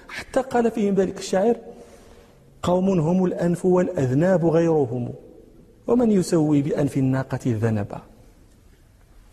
[0.08, 1.56] حتى قال فيهم ذلك الشاعر
[2.62, 5.12] قوم هم الأنف والأذناب غيرهم
[5.86, 8.00] ومن يسوي بأنف الناقة الذنبا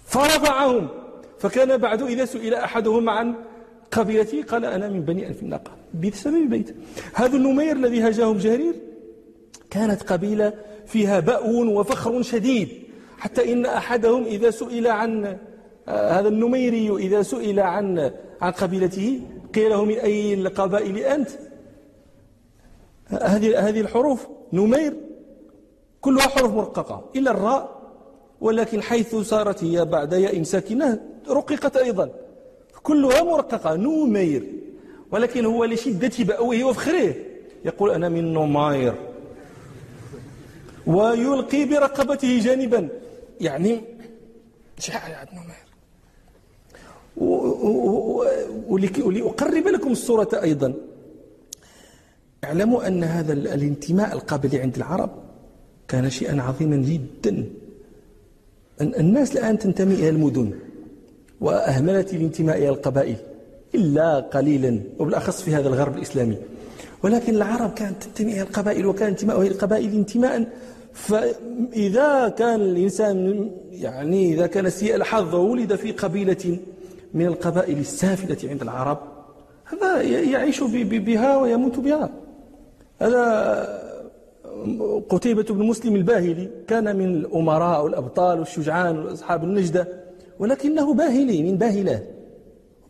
[0.05, 0.87] فرفعهم.
[1.39, 3.35] فكان بعد إذا سئل أحدهم عن
[3.91, 6.75] قبيلتي قال أنا من بني أنف الناقة بسبب بيت.
[7.13, 8.73] هذا النمير الذي هجاهم جرير
[9.69, 10.53] كانت قبيلة
[10.85, 12.69] فيها بأو وفخر شديد
[13.17, 15.37] حتى إن أحدهم إذا سئل عن
[15.88, 19.21] هذا النميري إذا سئل عن عن قبيلته
[19.56, 21.30] قيل له من أي القبائل أنت؟
[23.08, 24.93] هذه هذه الحروف نمير
[26.02, 27.78] كلها حروف مرققة إلا الراء
[28.41, 32.10] ولكن حيث صارت هي بعد ياء ساكنة رققت أيضا.
[32.84, 34.43] كلها مرققة نمير.
[35.12, 37.15] ولكن هو لشدة بأوه وفخره
[37.65, 38.95] يقول أنا من نمير.
[40.88, 42.89] ويلقي برقبته جانبا.
[43.41, 43.82] يعني
[44.80, 45.66] شاعر نمير؟
[48.67, 50.73] ولأقرب لكم الصورة أيضا.
[52.43, 55.10] اعلموا أن هذا الانتماء القبلي عند العرب
[55.88, 57.45] كان شيئا عظيما جدا.
[58.82, 60.51] الناس الآن تنتمي إلى المدن
[61.41, 63.15] وأهملت الانتماء إلى القبائل
[63.75, 66.38] إلا قليلا وبالأخص في هذا الغرب الإسلامي.
[67.03, 70.47] ولكن العرب كانت تنتمي إلى القبائل وكان انتماءها إلى القبائل انتماء
[70.93, 76.58] فإذا كان الإنسان يعني إذا كان سيء الحظ وولد في قبيلة
[77.13, 78.97] من القبائل السافلة عند العرب.
[79.65, 82.09] هذا يعيش بها ويموت بها.
[83.01, 83.87] هذا
[85.09, 89.87] قتيبة بن مسلم الباهلي كان من الأمراء والأبطال والشجعان وأصحاب النجدة
[90.39, 92.03] ولكنه باهلي من باهلة.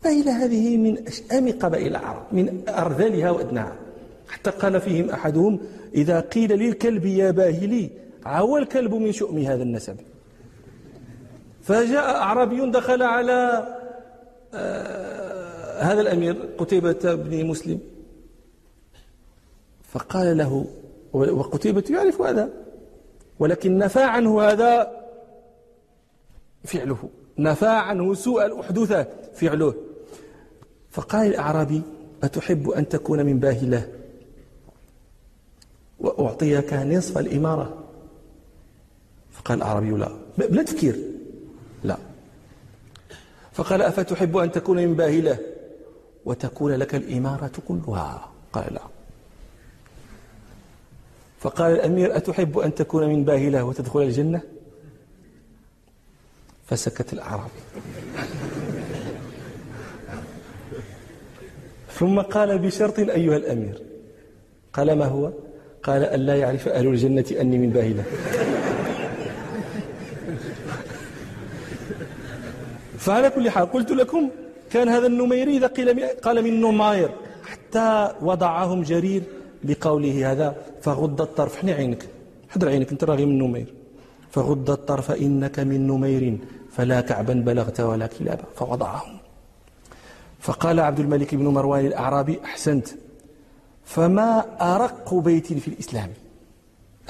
[0.04, 3.76] باهلة هذه من أشأم قبائل العرب من أرذلها وأدناها
[4.28, 5.60] حتى قال فيهم أحدهم
[5.94, 7.90] إذا قيل للكلب يا باهلي
[8.24, 9.96] عوى الكلب من شؤم هذا النسب.
[11.62, 13.77] فجاء أعرابي دخل على آه
[15.80, 17.80] هذا الأمير قتيبة بن مسلم.
[19.82, 20.66] فقال له
[21.12, 22.50] وقتيبة يعرف هذا
[23.38, 25.02] ولكن نفى عنه هذا
[26.64, 27.08] فعله
[27.38, 29.74] نفى عنه سوء الأحدوثة فعله.
[30.90, 31.82] فقال الأعرابي
[32.22, 33.88] أتحب أن تكون من باهلة
[36.00, 37.84] وأعطيك نصف الإمارة.
[39.30, 41.17] فقال الأعرابي لا بلا تفكير؟
[43.58, 45.38] فقال أفتحب أن تكون من باهلة؟
[46.24, 48.30] وتكون لك الإمارة كلها.
[48.52, 48.80] قال لا.
[51.40, 54.40] فقال الأمير أتحب أن تكون من باهلة وتدخل الجنة؟
[56.66, 57.60] فسكت الأعرابي
[61.92, 63.82] ثم قال بشرط أيها الأمير.
[64.72, 65.32] قال ما هو؟
[65.82, 68.04] قال ألا يعرف أهل الجنة أني من باهلة.
[73.08, 74.28] فعلى كل حال قلت لكم
[74.72, 75.88] كان هذا النميري إذا قيل
[76.24, 77.10] قال من نماير.
[77.44, 79.22] حتى وضعهم جرير
[79.64, 81.56] بقوله هذا فغض الطرف.
[81.56, 82.02] حني عينك.
[82.48, 83.74] حضر عينك انت راغي من نمير.
[84.30, 86.38] فغض الطرف إنك من نمير.
[86.70, 88.44] فلا كعبا بلغت ولا كلابا.
[88.56, 89.16] فوضعهم.
[90.40, 92.88] فقال عبد الملك بن مروان الأعرابي أحسنت.
[93.84, 94.44] فما
[94.74, 96.10] أرق بيت في الإسلام؟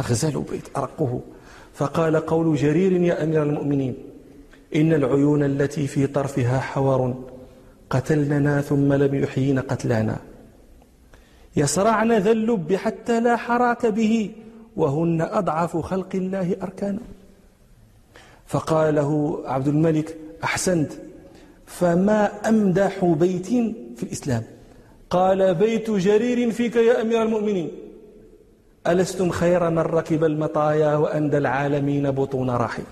[0.01, 1.21] أغزل بيت أرقه.
[1.75, 4.08] فقال قول جرير يا أمير المؤمنين.
[4.77, 7.15] إن العيون التي في طرفها حور
[7.91, 10.17] قتلننا ثم لم يحيين قتلانا.
[11.57, 14.31] يصرعن ذا اللب حتى لا حراك به
[14.77, 16.99] وهن أضعف خلق الله أركانا.
[18.47, 20.93] فقال له عبد الملك أحسنت
[21.67, 23.47] فما أمدح بيت
[23.97, 24.43] في الإسلام؟
[25.11, 27.71] قال بيت جرير فيك يا أمير المؤمنين.
[28.87, 32.83] ألستم خير من ركب المطايا وأندى العالمين بطون راحل؟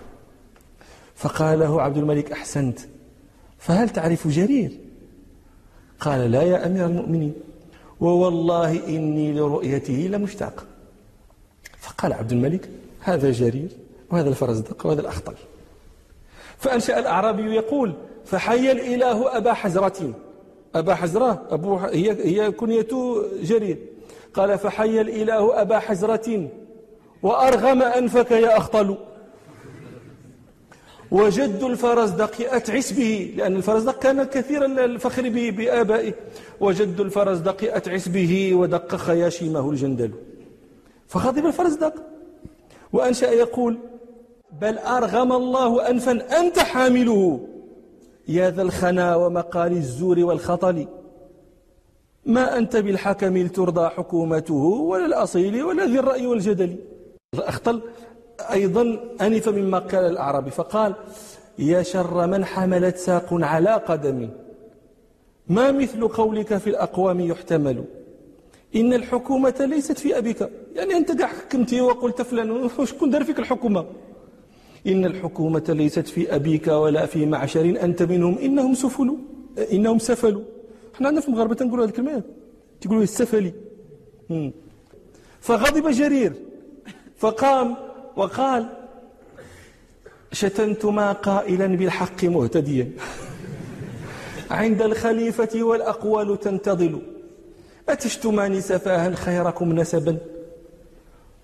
[1.16, 2.78] فقال له عبد الملك أحسنت
[3.58, 4.70] فهل تعرف جرير؟
[6.00, 7.34] قال لا يا أمير المؤمنين
[8.00, 10.66] ووالله إني لرؤيته لمشتاق.
[11.80, 12.68] فقال عبد الملك
[13.00, 13.68] هذا جرير
[14.10, 15.34] وهذا الفرزدق وهذا الأخطل.
[16.58, 20.12] فأنشأ الأعرابي يقول فحي الإله أبا حزرة.
[20.74, 22.88] أبا حزرة أبو هي هي كنية
[23.42, 23.78] جرير.
[24.34, 26.48] قال فحي الإله أبا حزرة
[27.22, 28.96] وأرغم أنفك يا أخطل.
[31.10, 36.14] وجد الفرزدق أتعس به لأن الفرزدق كان كثير الفخر بآبائه.
[36.60, 40.10] وجد الفرزدق أتعس به ودق خياشيمه الجندل.
[41.06, 41.94] فغضب الفرزدق.
[42.92, 43.78] وأنشأ يقول
[44.60, 47.40] بل أرغم الله أنفا أنت حامله.
[48.28, 50.86] يا ذا الخنا ومقال الزور والخطل.
[52.26, 56.76] ما أنت بالحكم لترضى حكومته ولا الأصيل ولا ذي الرأي والجدل.
[57.34, 57.82] أخطل
[58.40, 60.94] أيضا أنف مما قال الأعرابي فقال
[61.58, 64.28] يا شر من حملت ساق على قدم
[65.48, 67.84] ما مثل قولك في الأقوام يحتمل.
[68.76, 70.48] إن الحكومة ليست في أبيك.
[70.74, 73.86] يعني أنت قاع حكمتي وقلت فلان شكون دار فيك الحكومة؟
[74.86, 79.16] إن الحكومة ليست في أبيك ولا في معشر أنت منهم إنهم سفلوا.
[79.72, 80.42] إنهم سفلوا.
[80.94, 82.22] إحنا عندنا في المغاربة تنقولوا هذه الكلمة.
[82.80, 83.52] تقولوا السفلي.
[85.40, 86.32] فغضب جرير.
[87.16, 87.76] فقام
[88.16, 88.66] وقال
[90.32, 92.90] شتمتما قائلا بالحق مهتديا.
[94.50, 97.02] عند الخليفة والأقوال تنتظل.
[97.88, 100.16] أتشتمان سفاها خيركم نسبا.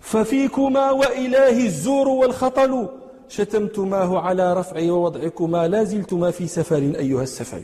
[0.01, 2.89] ففيكما وإله الزور والخطل.
[3.29, 5.69] شتمتماه على رفع ووضعكما.
[5.69, 7.63] لا زلتما في سفر أيها السفل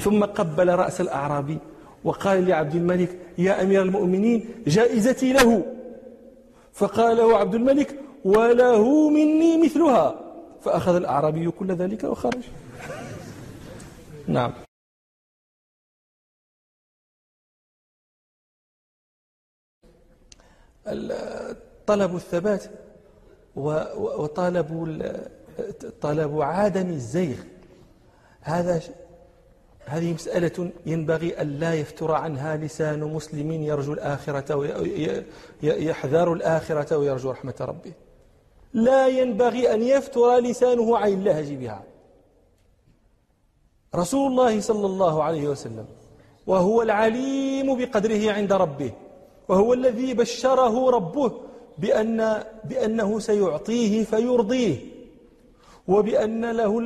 [0.00, 1.58] ثم قبل رأس الأعرابي
[2.04, 5.62] وقال لعبد الملك يا أمير المؤمنين جائزتي له.
[6.74, 10.20] فقال له عبد الملك وله مني مثلها.
[10.62, 12.44] فأخذ الأعرابي كل ذلك وخرج.
[14.28, 14.52] نعم.
[21.86, 22.64] طلب الثبات
[23.56, 24.68] وطلب
[26.00, 27.38] طلب عدم الزيغ.
[28.40, 28.80] هذا
[29.86, 34.54] هذه مسألة ينبغي أن لا يفتر عنها لسان مسلم يرجو الآخرة
[35.62, 37.92] ويحذر الآخرة ويرجو رحمة ربه.
[38.72, 41.82] لا ينبغي أن يفتر لسانه عن اللهج بها.
[43.94, 45.86] رسول الله صلى الله عليه وسلم
[46.46, 48.92] وهو العليم بقدره عند ربه
[49.48, 51.32] وهو الذي بشره ربه
[51.78, 54.93] بأن بأنه سيعطيه فيرضيه.
[55.88, 56.78] وبأن له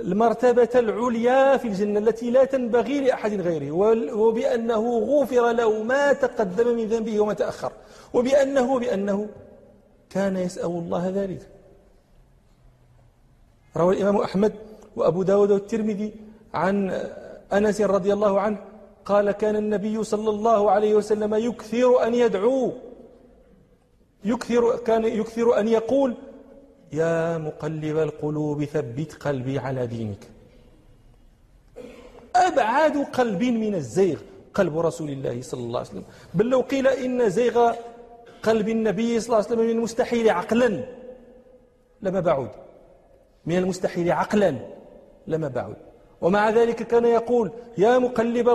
[0.00, 3.70] المرتبة العليا في الجنة التي لا تنبغي لأحد غيره
[4.14, 7.72] وبأنه غفر له ما تقدم من ذنبه وما تأخر
[8.14, 9.28] وبأنه بأنه
[10.10, 11.48] كان يسأل الله ذلك.
[13.76, 14.52] روى الإمام أحمد
[14.96, 16.12] وأبو داود والترمذي
[16.54, 16.90] عن
[17.52, 18.58] أنس رضي الله عنه
[19.04, 22.72] قال كان النبي صلى الله عليه وسلم يكثر أن يدعو
[24.24, 26.14] يكثر كان يكثر أن يقول
[26.92, 30.28] يا مقلب القلوب ثبت قلبي على دينك.
[32.36, 34.18] أبعد قلب من الزيغ
[34.54, 36.04] قلب رسول الله صلى الله عليه وسلم.
[36.34, 37.72] بل لو قيل إن زيغ
[38.42, 40.84] قلب النبي صلى الله عليه وسلم من المستحيل عقلا
[42.02, 42.50] لما بعد.
[43.46, 44.54] من المستحيل عقلا
[45.26, 45.76] لما بعد.
[46.20, 48.48] ومع ذلك كان يقول يا مقلب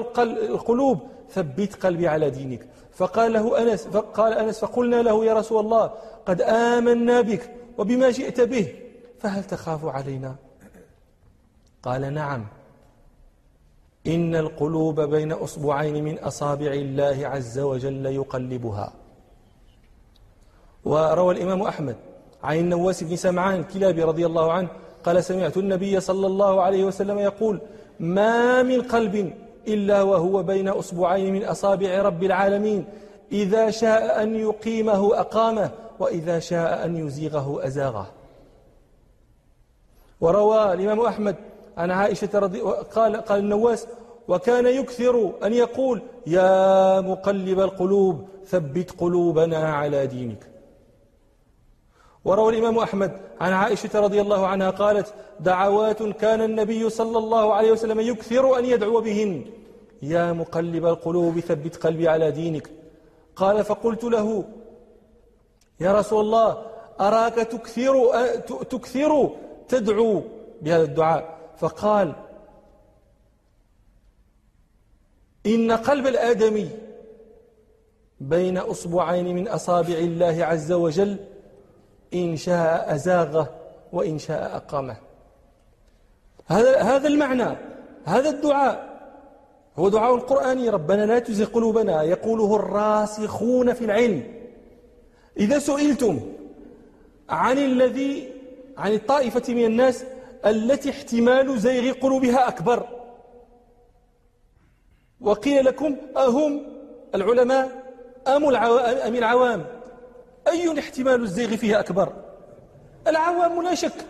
[0.58, 2.68] القلوب ثبت قلبي على دينك.
[2.94, 5.94] فقال له أنس فقال أنس فقلنا له يا رسول الله
[6.26, 8.76] قد آمنا بك وبما جئت به
[9.20, 10.36] فهل تخاف علينا؟
[11.84, 12.46] قال نعم.
[14.08, 18.94] إن القلوب بين أصبعين من أصابع الله عز وجل يقلبها.
[20.86, 21.96] وروى الإمام أحمد
[22.44, 24.70] عن النواس بن سمعان كلابي رضي الله عنه
[25.04, 27.62] قال سمعت النبي صلى الله عليه وسلم يقول
[28.00, 29.34] ما من قلب
[29.68, 32.86] إلا وهو بين أصبعين من أصابع رب العالمين
[33.32, 38.12] إذا شاء أن يقيمه أقامه وإذا شاء أن يزيغه أزاغه.
[40.22, 41.36] وروى الإمام أحمد
[41.78, 42.62] عن عائشة رضي
[42.96, 43.88] قال قال النواس
[44.28, 50.50] وكان يكثر أن يقول يا مقلب القلوب ثبت قلوبنا على دينك.
[52.26, 57.72] وروى الإمام أحمد عن عائشة رضي الله عنها قالت دعوات كان النبي صلى الله عليه
[57.72, 59.46] وسلم يكثر أن يدعو بهن.
[60.02, 62.70] يا مقلب القلوب ثبت قلبي على دينك.
[63.36, 64.44] قال فقلت له
[65.80, 66.66] يا رسول الله
[67.00, 68.12] أراك تكثر,
[68.70, 69.30] تكثر
[69.68, 70.22] تدعو
[70.62, 71.38] بهذا الدعاء.
[71.58, 72.16] فقال
[75.46, 76.70] إن قلب الآدمي
[78.20, 81.18] بين أصبعين من أصابع الله عز وجل
[82.14, 83.50] إن شاء أزاغه
[83.94, 84.98] وإن شاء أقامه.
[86.48, 87.58] هذا هذا المعنى
[88.06, 88.96] هذا الدعاء
[89.80, 90.70] هو دعاء القرآني.
[90.70, 94.35] ربنا لا تزغ قلوبنا يقوله الراسخون في العلم.
[95.38, 96.20] إذا سئلتم
[97.30, 98.32] عن الذي
[98.78, 100.06] عن الطائفة من الناس
[100.46, 102.88] التي احتمال زيغ قلوبها أكبر.
[105.22, 106.62] وقيل لكم أهم
[107.16, 107.94] العلماء
[108.28, 108.50] أم
[109.16, 109.66] العوام؟
[110.48, 112.14] أي احتمال الزيغ فيها أكبر؟
[113.08, 114.06] العوام لا شك.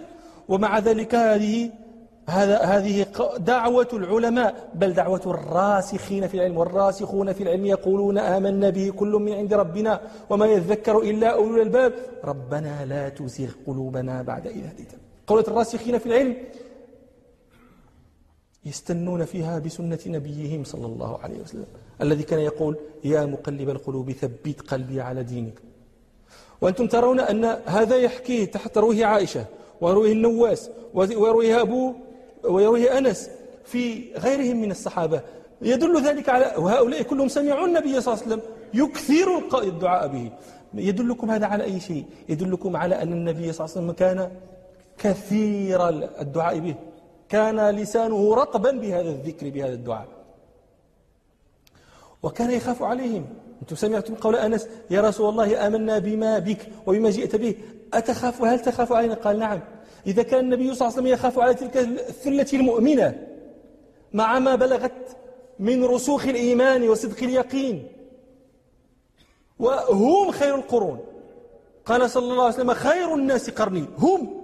[0.48, 1.72] ومع ذلك هذه
[2.28, 3.06] هذا هذه
[3.38, 9.34] دعوة العلماء بل دعوة الراسخين في العلم والراسخون في العلم يقولون آمنا به كل من
[9.34, 15.00] عند ربنا وما يذكر إلا أولو الباب ربنا لا تزغ قلوبنا بعد إذ هديتنا.
[15.28, 16.36] قولة الراسخين في العلم
[18.66, 21.66] يستنون فيها بسنة نبيهم صلى الله عليه وسلم
[22.02, 25.62] الذي كان يقول يا مقلب القلوب ثبت قلبي على دينك.
[26.62, 29.46] وأنتم ترون أن هذا يحكيه تحت رويه عائشة
[29.82, 31.94] ويرويه النواس ويرويه أبو
[32.50, 33.30] ويرويه أنس
[33.66, 35.22] في غيرهم من الصحابة.
[35.62, 38.42] يدل ذلك على وهؤلاء كلهم سمعوا النبي صلى الله عليه وسلم
[38.74, 40.32] يكثر الدعاء به.
[40.74, 44.32] يدلكم هذا على أي شيء؟ يدلكم على أن النبي صلى الله عليه وسلم كان
[44.98, 45.90] كثير
[46.22, 46.76] الدعاء به.
[47.30, 50.08] كان لسانه رطبا بهذا الذكر بهذا الدعاء.
[52.24, 53.26] وكان يخاف عليهم.
[53.62, 57.56] أنتم سمعتم قول أنس يا رسول الله آمنا بما بك وبما جئت به.
[57.94, 59.60] أتخاف؟ هل تخاف علينا؟ قال نعم.
[60.08, 63.28] إذا كان النبي صلى الله عليه وسلم يخاف على تلك الثلة المؤمنة
[64.14, 65.18] مع ما بلغت
[65.60, 67.88] من رسوخ الإيمان وصدق اليقين.
[69.60, 71.00] وهم خير القرون.
[71.86, 73.86] قال صلى الله عليه وسلم خير الناس قرني.
[73.98, 74.42] هم.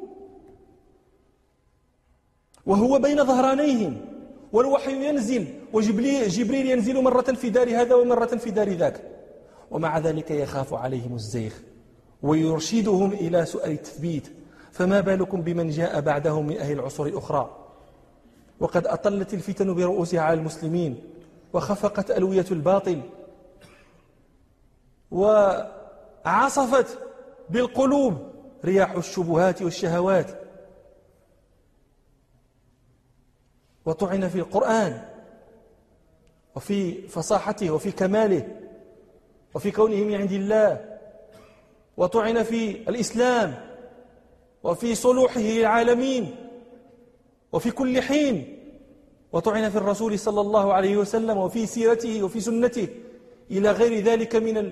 [2.65, 4.05] وهو بين ظهرانيهم.
[4.53, 9.01] والوحي ينزل وجبريل ينزل مرة في دار هذا ومرة في دار ذاك.
[9.71, 11.53] ومع ذلك يخاف عليهم الزيغ.
[12.23, 14.40] ويرشدهم إلى سؤال التثبيت.
[14.71, 17.57] فما بالكم بمن جاء بعدهم من أهل العصور الأخرى؟
[18.59, 21.03] وقد أطلت الفتن برؤوسها على المسلمين
[21.53, 23.01] وخفقت ألوية الباطل
[25.11, 26.99] وعصفت
[27.49, 28.31] بالقلوب
[28.65, 30.41] رياح الشبهات والشهوات.
[33.85, 35.01] وطعن في القرآن
[36.55, 38.47] وفي فصاحته وفي كماله
[39.53, 40.97] وفي كونه من عند الله.
[41.97, 43.70] وطعن في الإسلام
[44.63, 46.35] وفي صلوحه العالمين
[47.51, 48.57] وفي كل حين
[49.31, 52.87] وطعن في الرسول صلى الله عليه وسلم وفي سيرته وفي سنته
[53.51, 54.71] إلى غير ذلك من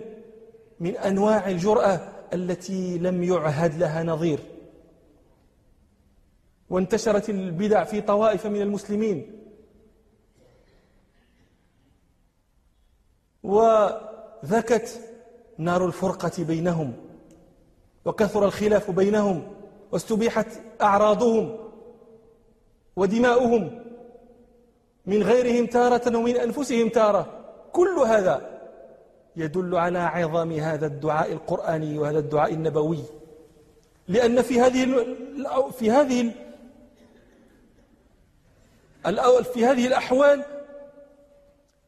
[0.80, 4.40] من أنواع الجرأة التي لم يعهد لها نظير.
[6.70, 9.36] وانتشرت البدع في طوائف من المسلمين.
[13.44, 15.00] وذكت
[15.58, 16.94] نار الفرقة بينهم
[18.06, 19.59] وكثر الخلاف بينهم.
[19.92, 20.48] واستبيحت
[20.82, 21.58] أعراضهم
[22.96, 23.84] ودماؤهم
[25.06, 27.40] من غيرهم تارة ومن أنفسهم تارة.
[27.74, 28.60] كل هذا
[29.36, 33.04] يدل على عظم هذا الدعاء القرآني وهذا الدعاء النبوي.
[34.08, 35.06] لأن في هذه
[35.80, 36.32] في هذه
[39.54, 40.44] في هذه الأحوال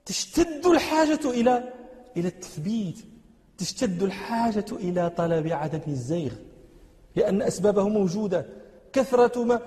[0.06, 1.74] تشتد الحاجة إلى
[2.18, 2.98] إلى التثبيت.
[3.58, 6.32] تشتد الحاجة إلى طلب عدم الزيغ.
[7.16, 8.46] لأن أسبابه موجودة.
[8.94, 9.62] كثرة ما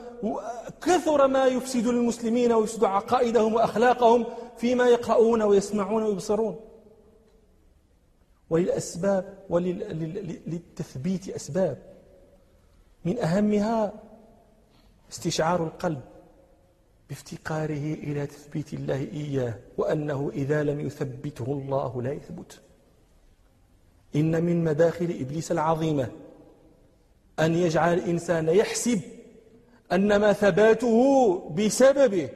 [0.82, 4.26] كثر ما يفسد للمسلمين ويفسد عقائدهم وأخلاقهم
[4.56, 6.60] فيما يقرؤون ويسمعون ويبصرون.
[8.50, 11.78] وللأسباب وللتثبيت أسباب.
[13.04, 13.92] من أهمها
[15.12, 16.00] استشعار القلب
[17.08, 22.60] بافتقاره إلى تثبيت الله إياه وأنه إذا لم يثبته الله لا يثبت.
[24.16, 26.08] إن من مداخل إبليس العظيمة
[27.40, 29.00] أن يجعل الإنسان يحسب
[29.92, 32.28] أنما ثباته بسببه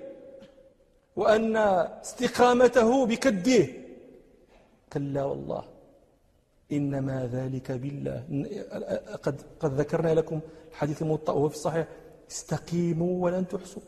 [1.16, 3.66] وأن استقامته بكده.
[4.92, 5.64] كلا والله
[6.72, 8.24] إنما ذلك بالله.
[9.22, 10.40] قد, قد ذكرنا لكم
[10.70, 11.86] الحديث الموطأ وهو في الصحيح
[12.30, 13.82] استقيموا ولن تحصوا.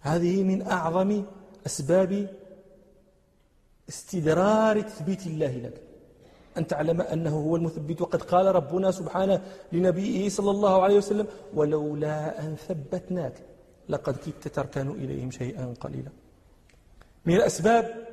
[0.00, 1.24] هذه من أعظم
[1.66, 2.36] أسباب
[3.88, 5.87] استدرار تثبيت الله لك.
[6.58, 8.00] أن تعلم أنه هو المثبت.
[8.00, 9.42] وقد قال ربنا سبحانه
[9.72, 13.36] لنبيه صلى الله عليه وسلم ولولا أن ثبتناك
[13.88, 16.10] لقد كدت تركن إليهم شيئا قليلا.
[17.26, 18.06] من الأسباب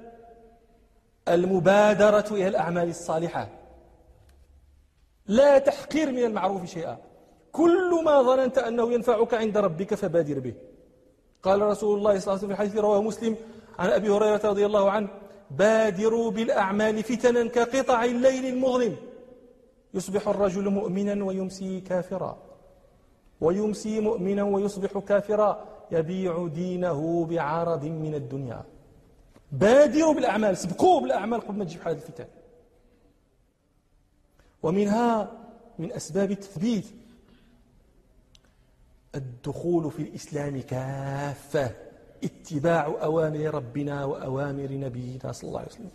[1.28, 3.50] المبادرة إلى الأعمال الصالحة.
[5.28, 6.98] لا تحقير من المعروف شيئا.
[7.52, 10.54] كل ما ظننت أنه ينفعك عند ربك فبادر به.
[11.44, 13.36] قال رسول الله صلى الله عليه وسلم في الحديث رواه مسلم
[13.80, 15.10] عن أبي هريرة رضي الله عنه
[15.52, 18.96] بادروا بالأعمال فتنا كقطع الليل المظلم.
[19.94, 22.38] يصبح الرجل مؤمنا ويمسي كافرا.
[23.42, 25.66] ويمسي مؤمنا ويصبح كافرا.
[25.92, 28.64] يبيع دينه بعرض من الدنيا.
[29.52, 32.26] بادروا بالأعمال سبقوا بالأعمال قبل ما تجيب حالة الفتن.
[34.64, 35.32] ومنها
[35.80, 36.86] من أسباب التثبيت
[39.16, 41.85] الدخول في الإسلام كافة.
[42.24, 45.90] اتباع أوامر ربنا وأوامر نبينا صلى الله عليه وسلم.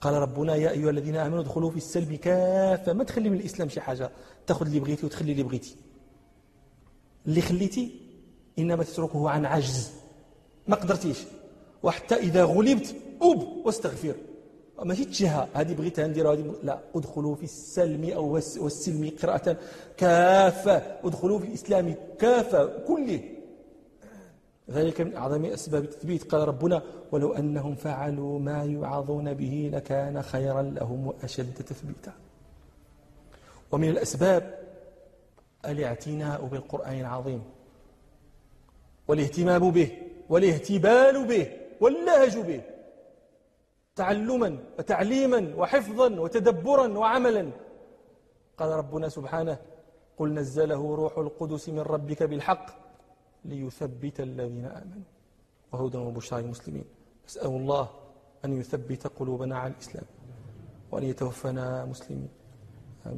[0.00, 3.80] قال ربنا يا أيها الذين آمنوا ادخلوا في السلم كافة ما تخلي من الإسلام شي
[3.80, 4.10] حاجة.
[4.46, 5.76] تاخذ اللي بغيتي وتخلي اللي بغيتي.
[7.26, 8.00] اللي خليتي
[8.58, 9.90] إنما تتركه عن عجز.
[10.68, 11.18] ما قدرتيش.
[11.82, 14.14] وحتى إذا غلبت أب واستغفر.
[14.82, 19.56] ماشي تجهة هذه بغيتها نديرها هذه لا ادخلوا في السلم أو والسلم قراءة
[19.96, 20.76] كافة.
[21.04, 22.66] ادخلوا في الإسلام كافة.
[22.66, 23.37] كله
[24.70, 26.22] ذلك من أعظم أسباب التثبيت.
[26.32, 32.12] قال ربنا ولو أنهم فعلوا ما يوعظون به لكان خيرا لهم وأشد تثبيتا.
[33.72, 34.58] ومن الأسباب
[35.64, 37.42] الاعتناء بالقرآن العظيم
[39.08, 39.90] والاهتمام به
[40.28, 42.60] والاهتبال به واللهج به
[43.96, 47.50] تعلما وتعليما وحفظا وتدبرا وعملا.
[48.58, 49.58] قال ربنا سبحانه
[50.18, 52.87] قل نزله روح القدس من ربك بالحق
[53.44, 55.08] ليثبت الذين آمنوا.
[55.72, 56.84] وهدى وبشرى للمسلمين.
[57.28, 57.90] أسأل الله
[58.44, 60.04] أن يثبت قلوبنا على الإسلام
[60.90, 62.28] وأن يتوفنا مسلمين.